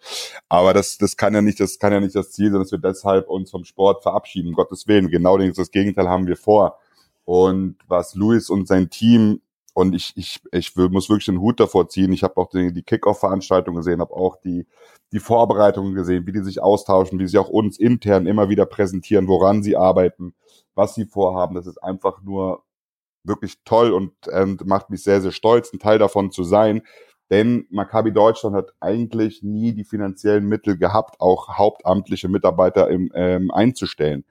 [0.50, 2.80] Aber das, das kann ja nicht, das kann ja nicht das Ziel sein, dass wir
[2.80, 5.12] deshalb uns vom Sport verabschieden, um Gottes Willen.
[5.12, 6.80] Genau das Gegenteil haben wir vor.
[7.26, 9.40] Und was Luis und sein Team
[9.74, 12.14] und ich, ich, ich will, muss wirklich den Hut davor ziehen.
[12.14, 14.68] Ich habe auch die, die Kick-Off-Veranstaltung gesehen, habe auch die,
[15.12, 19.28] die Vorbereitungen gesehen, wie die sich austauschen, wie sie auch uns intern immer wieder präsentieren,
[19.28, 20.36] woran sie arbeiten,
[20.76, 21.56] was sie vorhaben.
[21.56, 22.64] Das ist einfach nur
[23.24, 26.84] wirklich toll und, und macht mich sehr, sehr stolz, ein Teil davon zu sein.
[27.32, 33.50] Denn Maccabi Deutschland hat eigentlich nie die finanziellen Mittel gehabt, auch hauptamtliche Mitarbeiter im, ähm,
[33.50, 34.26] einzustellen.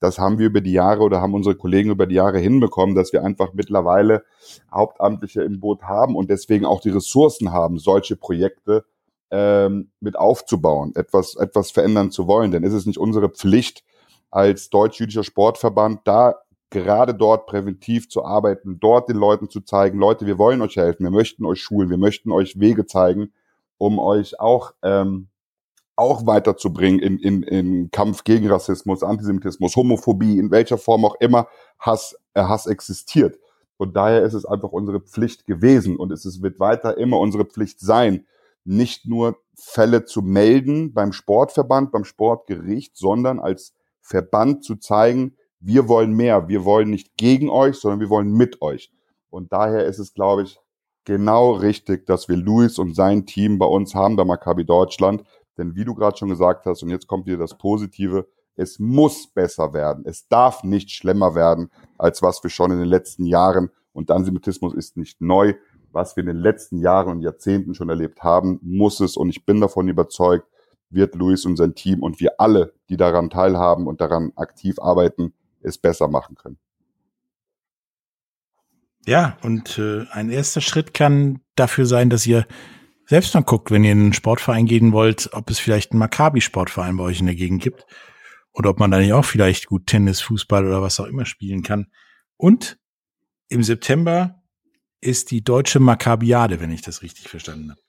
[0.00, 3.12] Das haben wir über die Jahre oder haben unsere Kollegen über die Jahre hinbekommen, dass
[3.12, 4.24] wir einfach mittlerweile
[4.72, 8.84] Hauptamtliche im Boot haben und deswegen auch die Ressourcen haben, solche Projekte
[9.30, 12.50] ähm, mit aufzubauen, etwas, etwas verändern zu wollen.
[12.50, 13.84] Denn ist es nicht unsere Pflicht
[14.30, 16.36] als deutsch-jüdischer Sportverband, da
[16.70, 21.04] gerade dort präventiv zu arbeiten, dort den Leuten zu zeigen, Leute, wir wollen euch helfen,
[21.04, 23.32] wir möchten euch schulen, wir möchten euch Wege zeigen,
[23.76, 25.28] um euch auch ähm,
[26.00, 31.46] auch weiterzubringen in, in, in Kampf gegen Rassismus, Antisemitismus, Homophobie, in welcher Form auch immer
[31.78, 33.38] Hass, äh, Hass existiert.
[33.76, 37.44] Und daher ist es einfach unsere Pflicht gewesen und es ist, wird weiter immer unsere
[37.44, 38.26] Pflicht sein,
[38.64, 45.88] nicht nur Fälle zu melden beim Sportverband, beim Sportgericht, sondern als Verband zu zeigen, wir
[45.88, 48.90] wollen mehr, wir wollen nicht gegen euch, sondern wir wollen mit euch.
[49.28, 50.58] Und daher ist es, glaube ich,
[51.04, 55.24] genau richtig, dass wir Luis und sein Team bei uns haben bei Maccabi Deutschland,
[55.60, 59.28] denn wie du gerade schon gesagt hast, und jetzt kommt wieder das Positive, es muss
[59.28, 60.04] besser werden.
[60.06, 64.74] Es darf nicht schlimmer werden, als was wir schon in den letzten Jahren, und Antisemitismus
[64.74, 65.54] ist nicht neu,
[65.92, 69.44] was wir in den letzten Jahren und Jahrzehnten schon erlebt haben, muss es, und ich
[69.44, 70.46] bin davon überzeugt,
[70.88, 75.32] wird Luis und sein Team und wir alle, die daran teilhaben und daran aktiv arbeiten,
[75.62, 76.58] es besser machen können.
[79.06, 82.46] Ja, und äh, ein erster Schritt kann dafür sein, dass ihr
[83.10, 86.96] selbst mal guckt, wenn ihr in einen Sportverein gehen wollt, ob es vielleicht einen Maccabi-Sportverein
[86.96, 87.84] bei euch in der Gegend gibt.
[88.52, 91.64] Oder ob man da nicht auch vielleicht gut Tennis, Fußball oder was auch immer spielen
[91.64, 91.88] kann.
[92.36, 92.78] Und
[93.48, 94.36] im September
[95.00, 97.80] ist die deutsche Maccabiade, wenn ich das richtig verstanden habe.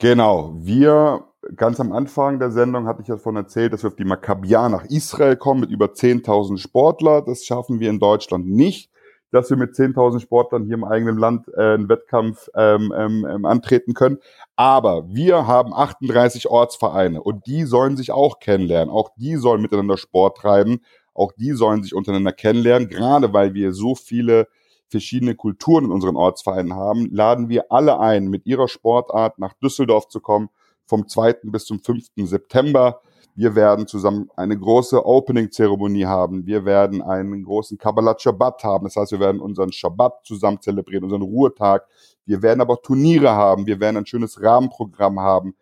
[0.00, 0.54] Genau.
[0.58, 1.24] Wir,
[1.56, 4.68] ganz am Anfang der Sendung hatte ich ja davon erzählt, dass wir auf die Maccabia
[4.68, 7.22] nach Israel kommen mit über 10.000 Sportler.
[7.22, 8.90] Das schaffen wir in Deutschland nicht
[9.30, 13.44] dass wir mit 10.000 Sportlern hier im eigenen Land äh, einen Wettkampf ähm, ähm, ähm,
[13.44, 14.18] antreten können.
[14.58, 18.92] Aber wir haben 38 Ortsvereine und die sollen sich auch kennenlernen.
[18.92, 20.80] Auch die sollen miteinander Sport treiben.
[21.14, 22.88] Auch die sollen sich untereinander kennenlernen.
[22.88, 24.48] Gerade weil wir so viele
[24.88, 30.08] verschiedene Kulturen in unseren Ortsvereinen haben, laden wir alle ein, mit ihrer Sportart nach Düsseldorf
[30.08, 30.48] zu kommen,
[30.86, 31.36] vom 2.
[31.44, 32.08] bis zum 5.
[32.24, 33.00] September.
[33.38, 36.44] Wir werden zusammen eine große Opening-Zeremonie haben.
[36.44, 38.86] Wir werden einen großen Kabbalat Shabbat haben.
[38.86, 41.86] Das heißt, wir werden unseren Shabbat zusammen zelebrieren, unseren Ruhetag.
[42.26, 43.64] Wir werden aber Turniere haben.
[43.64, 45.54] Wir werden ein schönes Rahmenprogramm haben.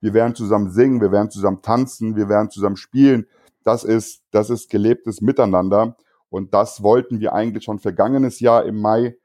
[0.00, 1.00] Wir werden zusammen singen.
[1.00, 2.14] Wir werden zusammen tanzen.
[2.14, 3.26] Wir werden zusammen spielen.
[3.64, 5.96] Das ist, das ist gelebtes Miteinander.
[6.30, 9.16] Und das wollten wir eigentlich schon vergangenes Jahr im Mai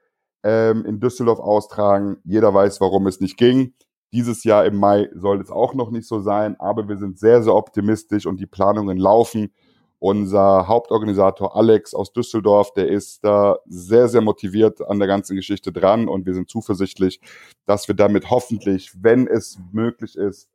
[0.42, 2.16] ähm, in Düsseldorf austragen.
[2.24, 3.72] Jeder weiß, warum es nicht ging.
[4.12, 7.42] Dieses Jahr im Mai soll es auch noch nicht so sein, aber wir sind sehr,
[7.42, 9.52] sehr optimistisch und die Planungen laufen.
[10.00, 15.72] Unser Hauptorganisator Alex aus Düsseldorf, der ist da sehr, sehr motiviert an der ganzen Geschichte
[15.72, 17.20] dran und wir sind zuversichtlich,
[17.66, 20.48] dass wir damit hoffentlich, wenn es möglich ist,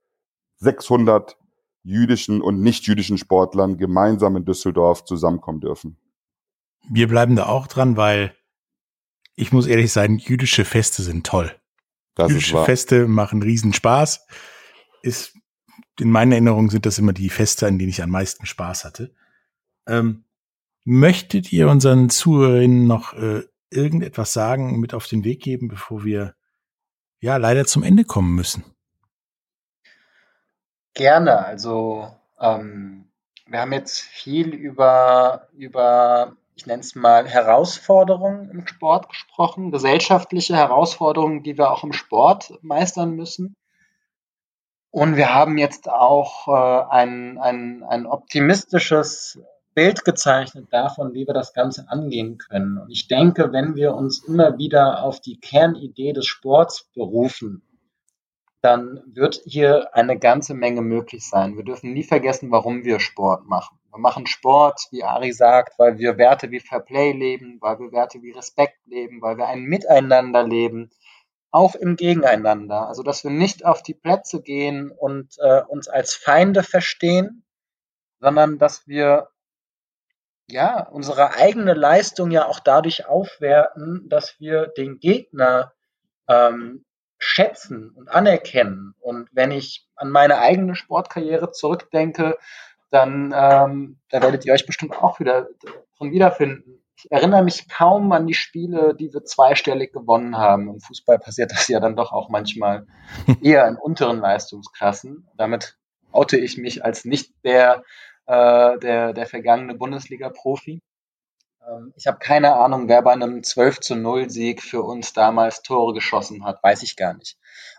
[0.58, 1.38] 600
[1.84, 5.98] jüdischen und nicht jüdischen Sportlern gemeinsam in Düsseldorf zusammenkommen dürfen.
[6.90, 8.36] Wir bleiben da auch dran, weil
[9.36, 11.52] ich muss ehrlich sein, jüdische Feste sind toll.
[12.16, 14.26] Das Jüdische Feste machen riesen Spaß.
[15.02, 15.38] Ist,
[16.00, 19.14] in meiner Erinnerung sind das immer die Feste, an denen ich am meisten Spaß hatte.
[19.86, 20.24] Ähm,
[20.86, 26.36] möchtet ihr unseren Zuhörerinnen noch äh, irgendetwas sagen, mit auf den Weg geben, bevor wir
[27.20, 28.64] ja leider zum Ende kommen müssen?
[30.94, 31.46] Gerne.
[31.46, 33.10] Also ähm,
[33.48, 40.56] wir haben jetzt viel über, über ich nenne es mal, Herausforderungen im Sport gesprochen, gesellschaftliche
[40.56, 43.56] Herausforderungen, die wir auch im Sport meistern müssen.
[44.90, 49.40] Und wir haben jetzt auch äh, ein, ein, ein optimistisches
[49.74, 52.78] Bild gezeichnet davon, wie wir das Ganze angehen können.
[52.78, 57.62] Und ich denke, wenn wir uns immer wieder auf die Kernidee des Sports berufen,
[58.62, 61.58] dann wird hier eine ganze Menge möglich sein.
[61.58, 63.78] Wir dürfen nie vergessen, warum wir Sport machen.
[63.96, 67.94] Wir machen Sport, wie Ari sagt, weil wir Werte wie Fair Play leben, weil wir
[67.94, 70.90] Werte wie Respekt leben, weil wir ein Miteinander leben,
[71.50, 72.90] auch im Gegeneinander.
[72.90, 77.46] Also, dass wir nicht auf die Plätze gehen und äh, uns als Feinde verstehen,
[78.20, 79.30] sondern dass wir
[80.50, 85.72] ja, unsere eigene Leistung ja auch dadurch aufwerten, dass wir den Gegner
[86.28, 86.84] ähm,
[87.18, 88.94] schätzen und anerkennen.
[89.00, 92.38] Und wenn ich an meine eigene Sportkarriere zurückdenke,
[92.96, 95.48] dann ähm, da werdet ihr euch bestimmt auch wieder
[95.98, 96.82] von wiederfinden.
[96.98, 100.70] Ich erinnere mich kaum an die Spiele, die wir zweistellig gewonnen haben.
[100.70, 102.88] Im Fußball passiert das ja dann doch auch manchmal
[103.42, 105.28] eher in unteren Leistungsklassen.
[105.36, 105.78] Damit
[106.12, 107.84] oute ich mich als nicht der
[108.28, 110.82] äh, der, der vergangene Bundesliga-Profi.
[111.68, 115.62] Ähm, ich habe keine Ahnung, wer bei einem 12 zu 0 Sieg für uns damals
[115.62, 117.38] Tore geschossen hat, weiß ich gar nicht.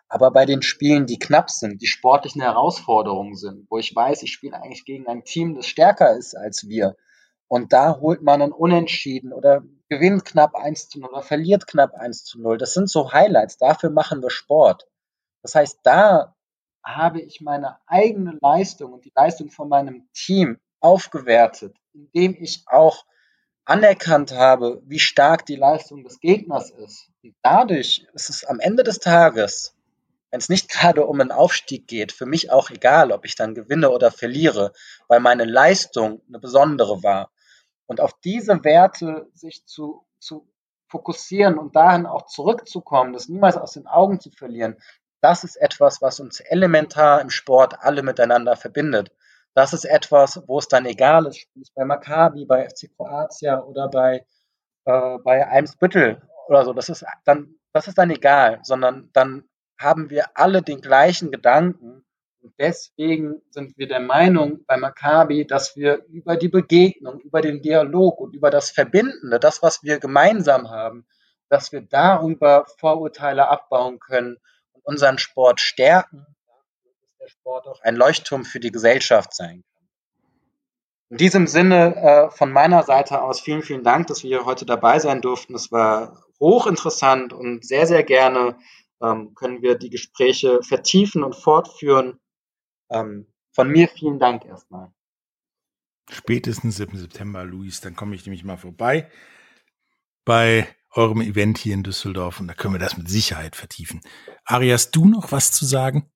[0.09, 4.32] Aber bei den Spielen, die knapp sind, die sportlichen Herausforderungen sind, wo ich weiß, ich
[4.32, 6.96] spiele eigentlich gegen ein Team, das stärker ist als wir,
[7.48, 11.94] und da holt man einen Unentschieden oder gewinnt knapp 1 zu 0 oder verliert knapp
[11.94, 12.59] 1 zu 0.
[12.59, 14.88] Das sind so Highlights, dafür machen wir Sport.
[15.42, 16.34] Das heißt, da
[16.82, 23.04] habe ich meine eigene Leistung und die Leistung von meinem Team aufgewertet, indem ich auch
[23.64, 27.11] anerkannt habe, wie stark die Leistung des Gegners ist.
[27.22, 29.76] Und dadurch ist es am Ende des Tages,
[30.31, 33.55] wenn es nicht gerade um einen Aufstieg geht, für mich auch egal, ob ich dann
[33.55, 34.72] gewinne oder verliere,
[35.09, 37.31] weil meine Leistung eine besondere war.
[37.87, 40.49] Und auf diese Werte sich zu, zu
[40.89, 44.77] fokussieren und dahin auch zurückzukommen, das niemals aus den Augen zu verlieren,
[45.20, 49.11] das ist etwas, was uns elementar im Sport alle miteinander verbindet.
[49.55, 53.89] Das ist etwas, wo es dann egal ist, spielst bei Maccabi, bei FC Kroatia oder
[53.89, 54.27] bei,
[54.85, 56.72] äh, bei Eimsbüttel oder so.
[56.74, 59.49] Das ist dann, das ist dann egal, sondern dann
[59.79, 62.05] haben wir alle den gleichen Gedanken.
[62.41, 67.61] Und deswegen sind wir der Meinung bei Maccabi, dass wir über die Begegnung, über den
[67.61, 71.07] Dialog und über das Verbindende, das, was wir gemeinsam haben,
[71.49, 74.39] dass wir darüber Vorurteile abbauen können
[74.87, 76.27] unseren Sport stärken,
[76.85, 79.89] dass der Sport auch ein Leuchtturm für die Gesellschaft sein kann.
[81.09, 84.99] In diesem Sinne äh, von meiner Seite aus vielen, vielen Dank, dass wir heute dabei
[84.99, 85.55] sein durften.
[85.55, 88.57] Es war hochinteressant und sehr, sehr gerne
[89.03, 92.18] ähm, können wir die Gespräche vertiefen und fortführen.
[92.90, 94.92] Ähm, von mir vielen Dank erstmal.
[96.11, 96.97] Spätestens 7.
[96.97, 99.11] September, Luis, dann komme ich nämlich mal vorbei
[100.24, 104.01] bei eurem Event hier in Düsseldorf und da können wir das mit Sicherheit vertiefen.
[104.44, 106.11] Ari, hast du noch was zu sagen?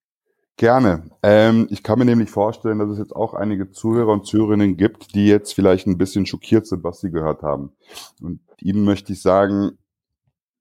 [0.57, 1.11] Gerne.
[1.23, 5.15] Ähm, ich kann mir nämlich vorstellen, dass es jetzt auch einige Zuhörer und Zuhörerinnen gibt,
[5.15, 7.73] die jetzt vielleicht ein bisschen schockiert sind, was sie gehört haben.
[8.21, 9.79] Und ihnen möchte ich sagen,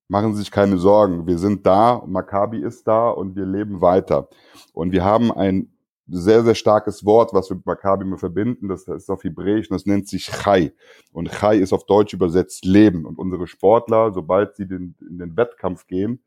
[0.09, 1.25] machen Sie sich keine Sorgen.
[1.27, 4.27] Wir sind da, Maccabi ist da und wir leben weiter.
[4.73, 5.71] Und wir haben ein
[6.07, 8.67] sehr, sehr starkes Wort, was wir mit Maccabi immer verbinden.
[8.67, 10.73] Das ist auf Hebräisch und das nennt sich Chai.
[11.13, 13.05] Und Chai ist auf Deutsch übersetzt Leben.
[13.05, 16.23] Und unsere Sportler, sobald sie den, in den Wettkampf gehen,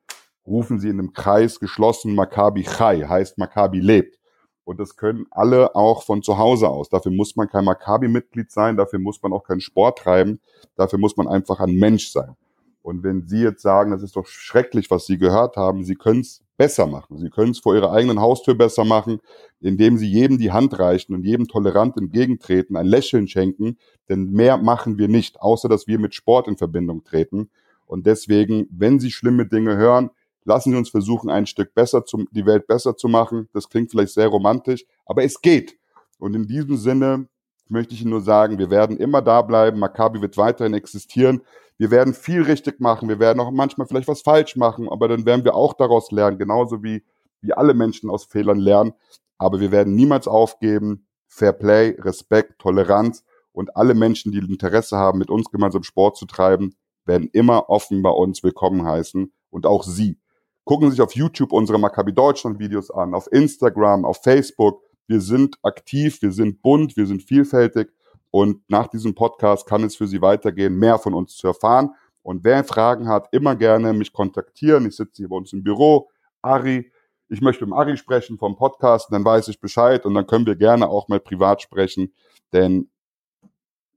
[0.47, 4.18] rufen sie in einem Kreis geschlossen Maccabi Chai, heißt Maccabi lebt.
[4.64, 6.89] Und das können alle auch von zu Hause aus.
[6.89, 10.41] Dafür muss man kein Maccabi-Mitglied sein, dafür muss man auch keinen Sport treiben,
[10.76, 12.37] dafür muss man einfach ein Mensch sein.
[12.83, 16.20] Und wenn Sie jetzt sagen, das ist doch schrecklich, was Sie gehört haben, Sie können
[16.20, 17.16] es besser machen.
[17.18, 19.20] Sie können es vor Ihrer eigenen Haustür besser machen,
[19.61, 23.78] indem Sie jedem die Hand reichen und jedem tolerant entgegentreten, ein Lächeln schenken.
[24.09, 27.51] Denn mehr machen wir nicht, außer dass wir mit Sport in Verbindung treten.
[27.87, 30.11] Und deswegen, wenn Sie schlimme Dinge hören,
[30.45, 33.49] lassen Sie uns versuchen, ein Stück besser zu, die Welt besser zu machen.
[33.53, 35.76] Das klingt vielleicht sehr romantisch, aber es geht.
[36.18, 37.28] Und in diesem Sinne
[37.69, 39.79] möchte ich Ihnen nur sagen, wir werden immer da bleiben.
[39.79, 41.43] Maccabi wird weiterhin existieren.
[41.79, 43.09] Wir werden viel richtig machen.
[43.09, 46.39] Wir werden auch manchmal vielleicht was falsch machen, aber dann werden wir auch daraus lernen,
[46.39, 47.03] genauso wie,
[47.41, 48.93] wie alle Menschen aus Fehlern lernen.
[49.39, 51.07] Aber wir werden niemals aufgeben.
[51.29, 56.27] Fair Play, Respekt, Toleranz und alle Menschen, die Interesse haben, mit uns gemeinsam Sport zu
[56.27, 60.19] treiben, werden immer offen bei uns willkommen heißen und auch Sie.
[60.65, 64.83] Gucken Sie sich auf YouTube unsere Maccabi Deutschland Videos an, auf Instagram, auf Facebook.
[65.07, 67.90] Wir sind aktiv, wir sind bunt, wir sind vielfältig
[68.30, 71.90] und nach diesem Podcast kann es für Sie weitergehen, mehr von uns zu erfahren.
[72.22, 74.86] Und wer Fragen hat, immer gerne mich kontaktieren.
[74.86, 76.09] Ich sitze hier bei uns im Büro.
[76.40, 76.92] Ari,
[77.28, 80.57] ich möchte mit Ari sprechen vom Podcast, dann weiß ich Bescheid und dann können wir
[80.57, 82.12] gerne auch mal privat sprechen.
[82.53, 82.88] Denn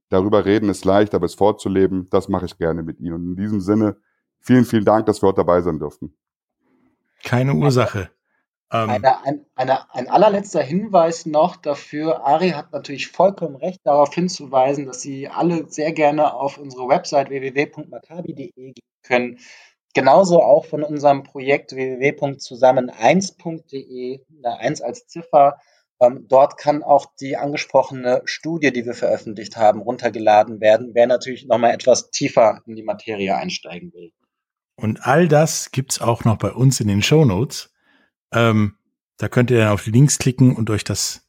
[0.08, 3.14] Darüber reden ist leicht, aber es vorzuleben, das mache ich gerne mit Ihnen.
[3.14, 3.96] Und in diesem Sinne,
[4.40, 6.14] vielen, vielen Dank, dass wir heute dabei sein durften.
[7.24, 8.10] Keine Ursache.
[8.72, 12.26] Ähm, eine, ein, eine, ein allerletzter Hinweis noch dafür.
[12.26, 17.30] Ari hat natürlich vollkommen recht, darauf hinzuweisen, dass Sie alle sehr gerne auf unsere Website
[17.30, 19.38] www.maccabi.de gehen können.
[19.94, 25.60] Genauso auch von unserem Projekt www.zusammen1.de, eine 1 als Ziffer.
[26.00, 31.46] Ähm, dort kann auch die angesprochene Studie, die wir veröffentlicht haben, runtergeladen werden, wer natürlich
[31.46, 34.12] nochmal etwas tiefer in die Materie einsteigen will.
[34.76, 37.70] Und all das gibt's auch noch bei uns in den Show Notes.
[38.36, 38.76] Ähm,
[39.16, 41.26] da könnt ihr dann auf die Links klicken und euch das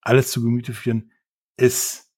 [0.00, 1.12] alles zu Gemüte führen.
[1.56, 2.10] Es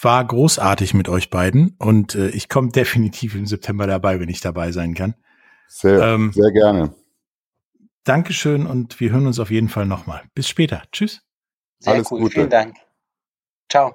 [0.00, 4.40] war großartig mit euch beiden und äh, ich komme definitiv im September dabei, wenn ich
[4.40, 5.14] dabei sein kann.
[5.68, 6.94] Sehr, ähm, sehr gerne.
[8.04, 10.22] Dankeschön und wir hören uns auf jeden Fall nochmal.
[10.34, 10.82] Bis später.
[10.92, 11.22] Tschüss.
[11.78, 12.20] Sehr Alles cool.
[12.20, 12.34] Gute.
[12.34, 12.76] Vielen Dank.
[13.70, 13.94] Ciao.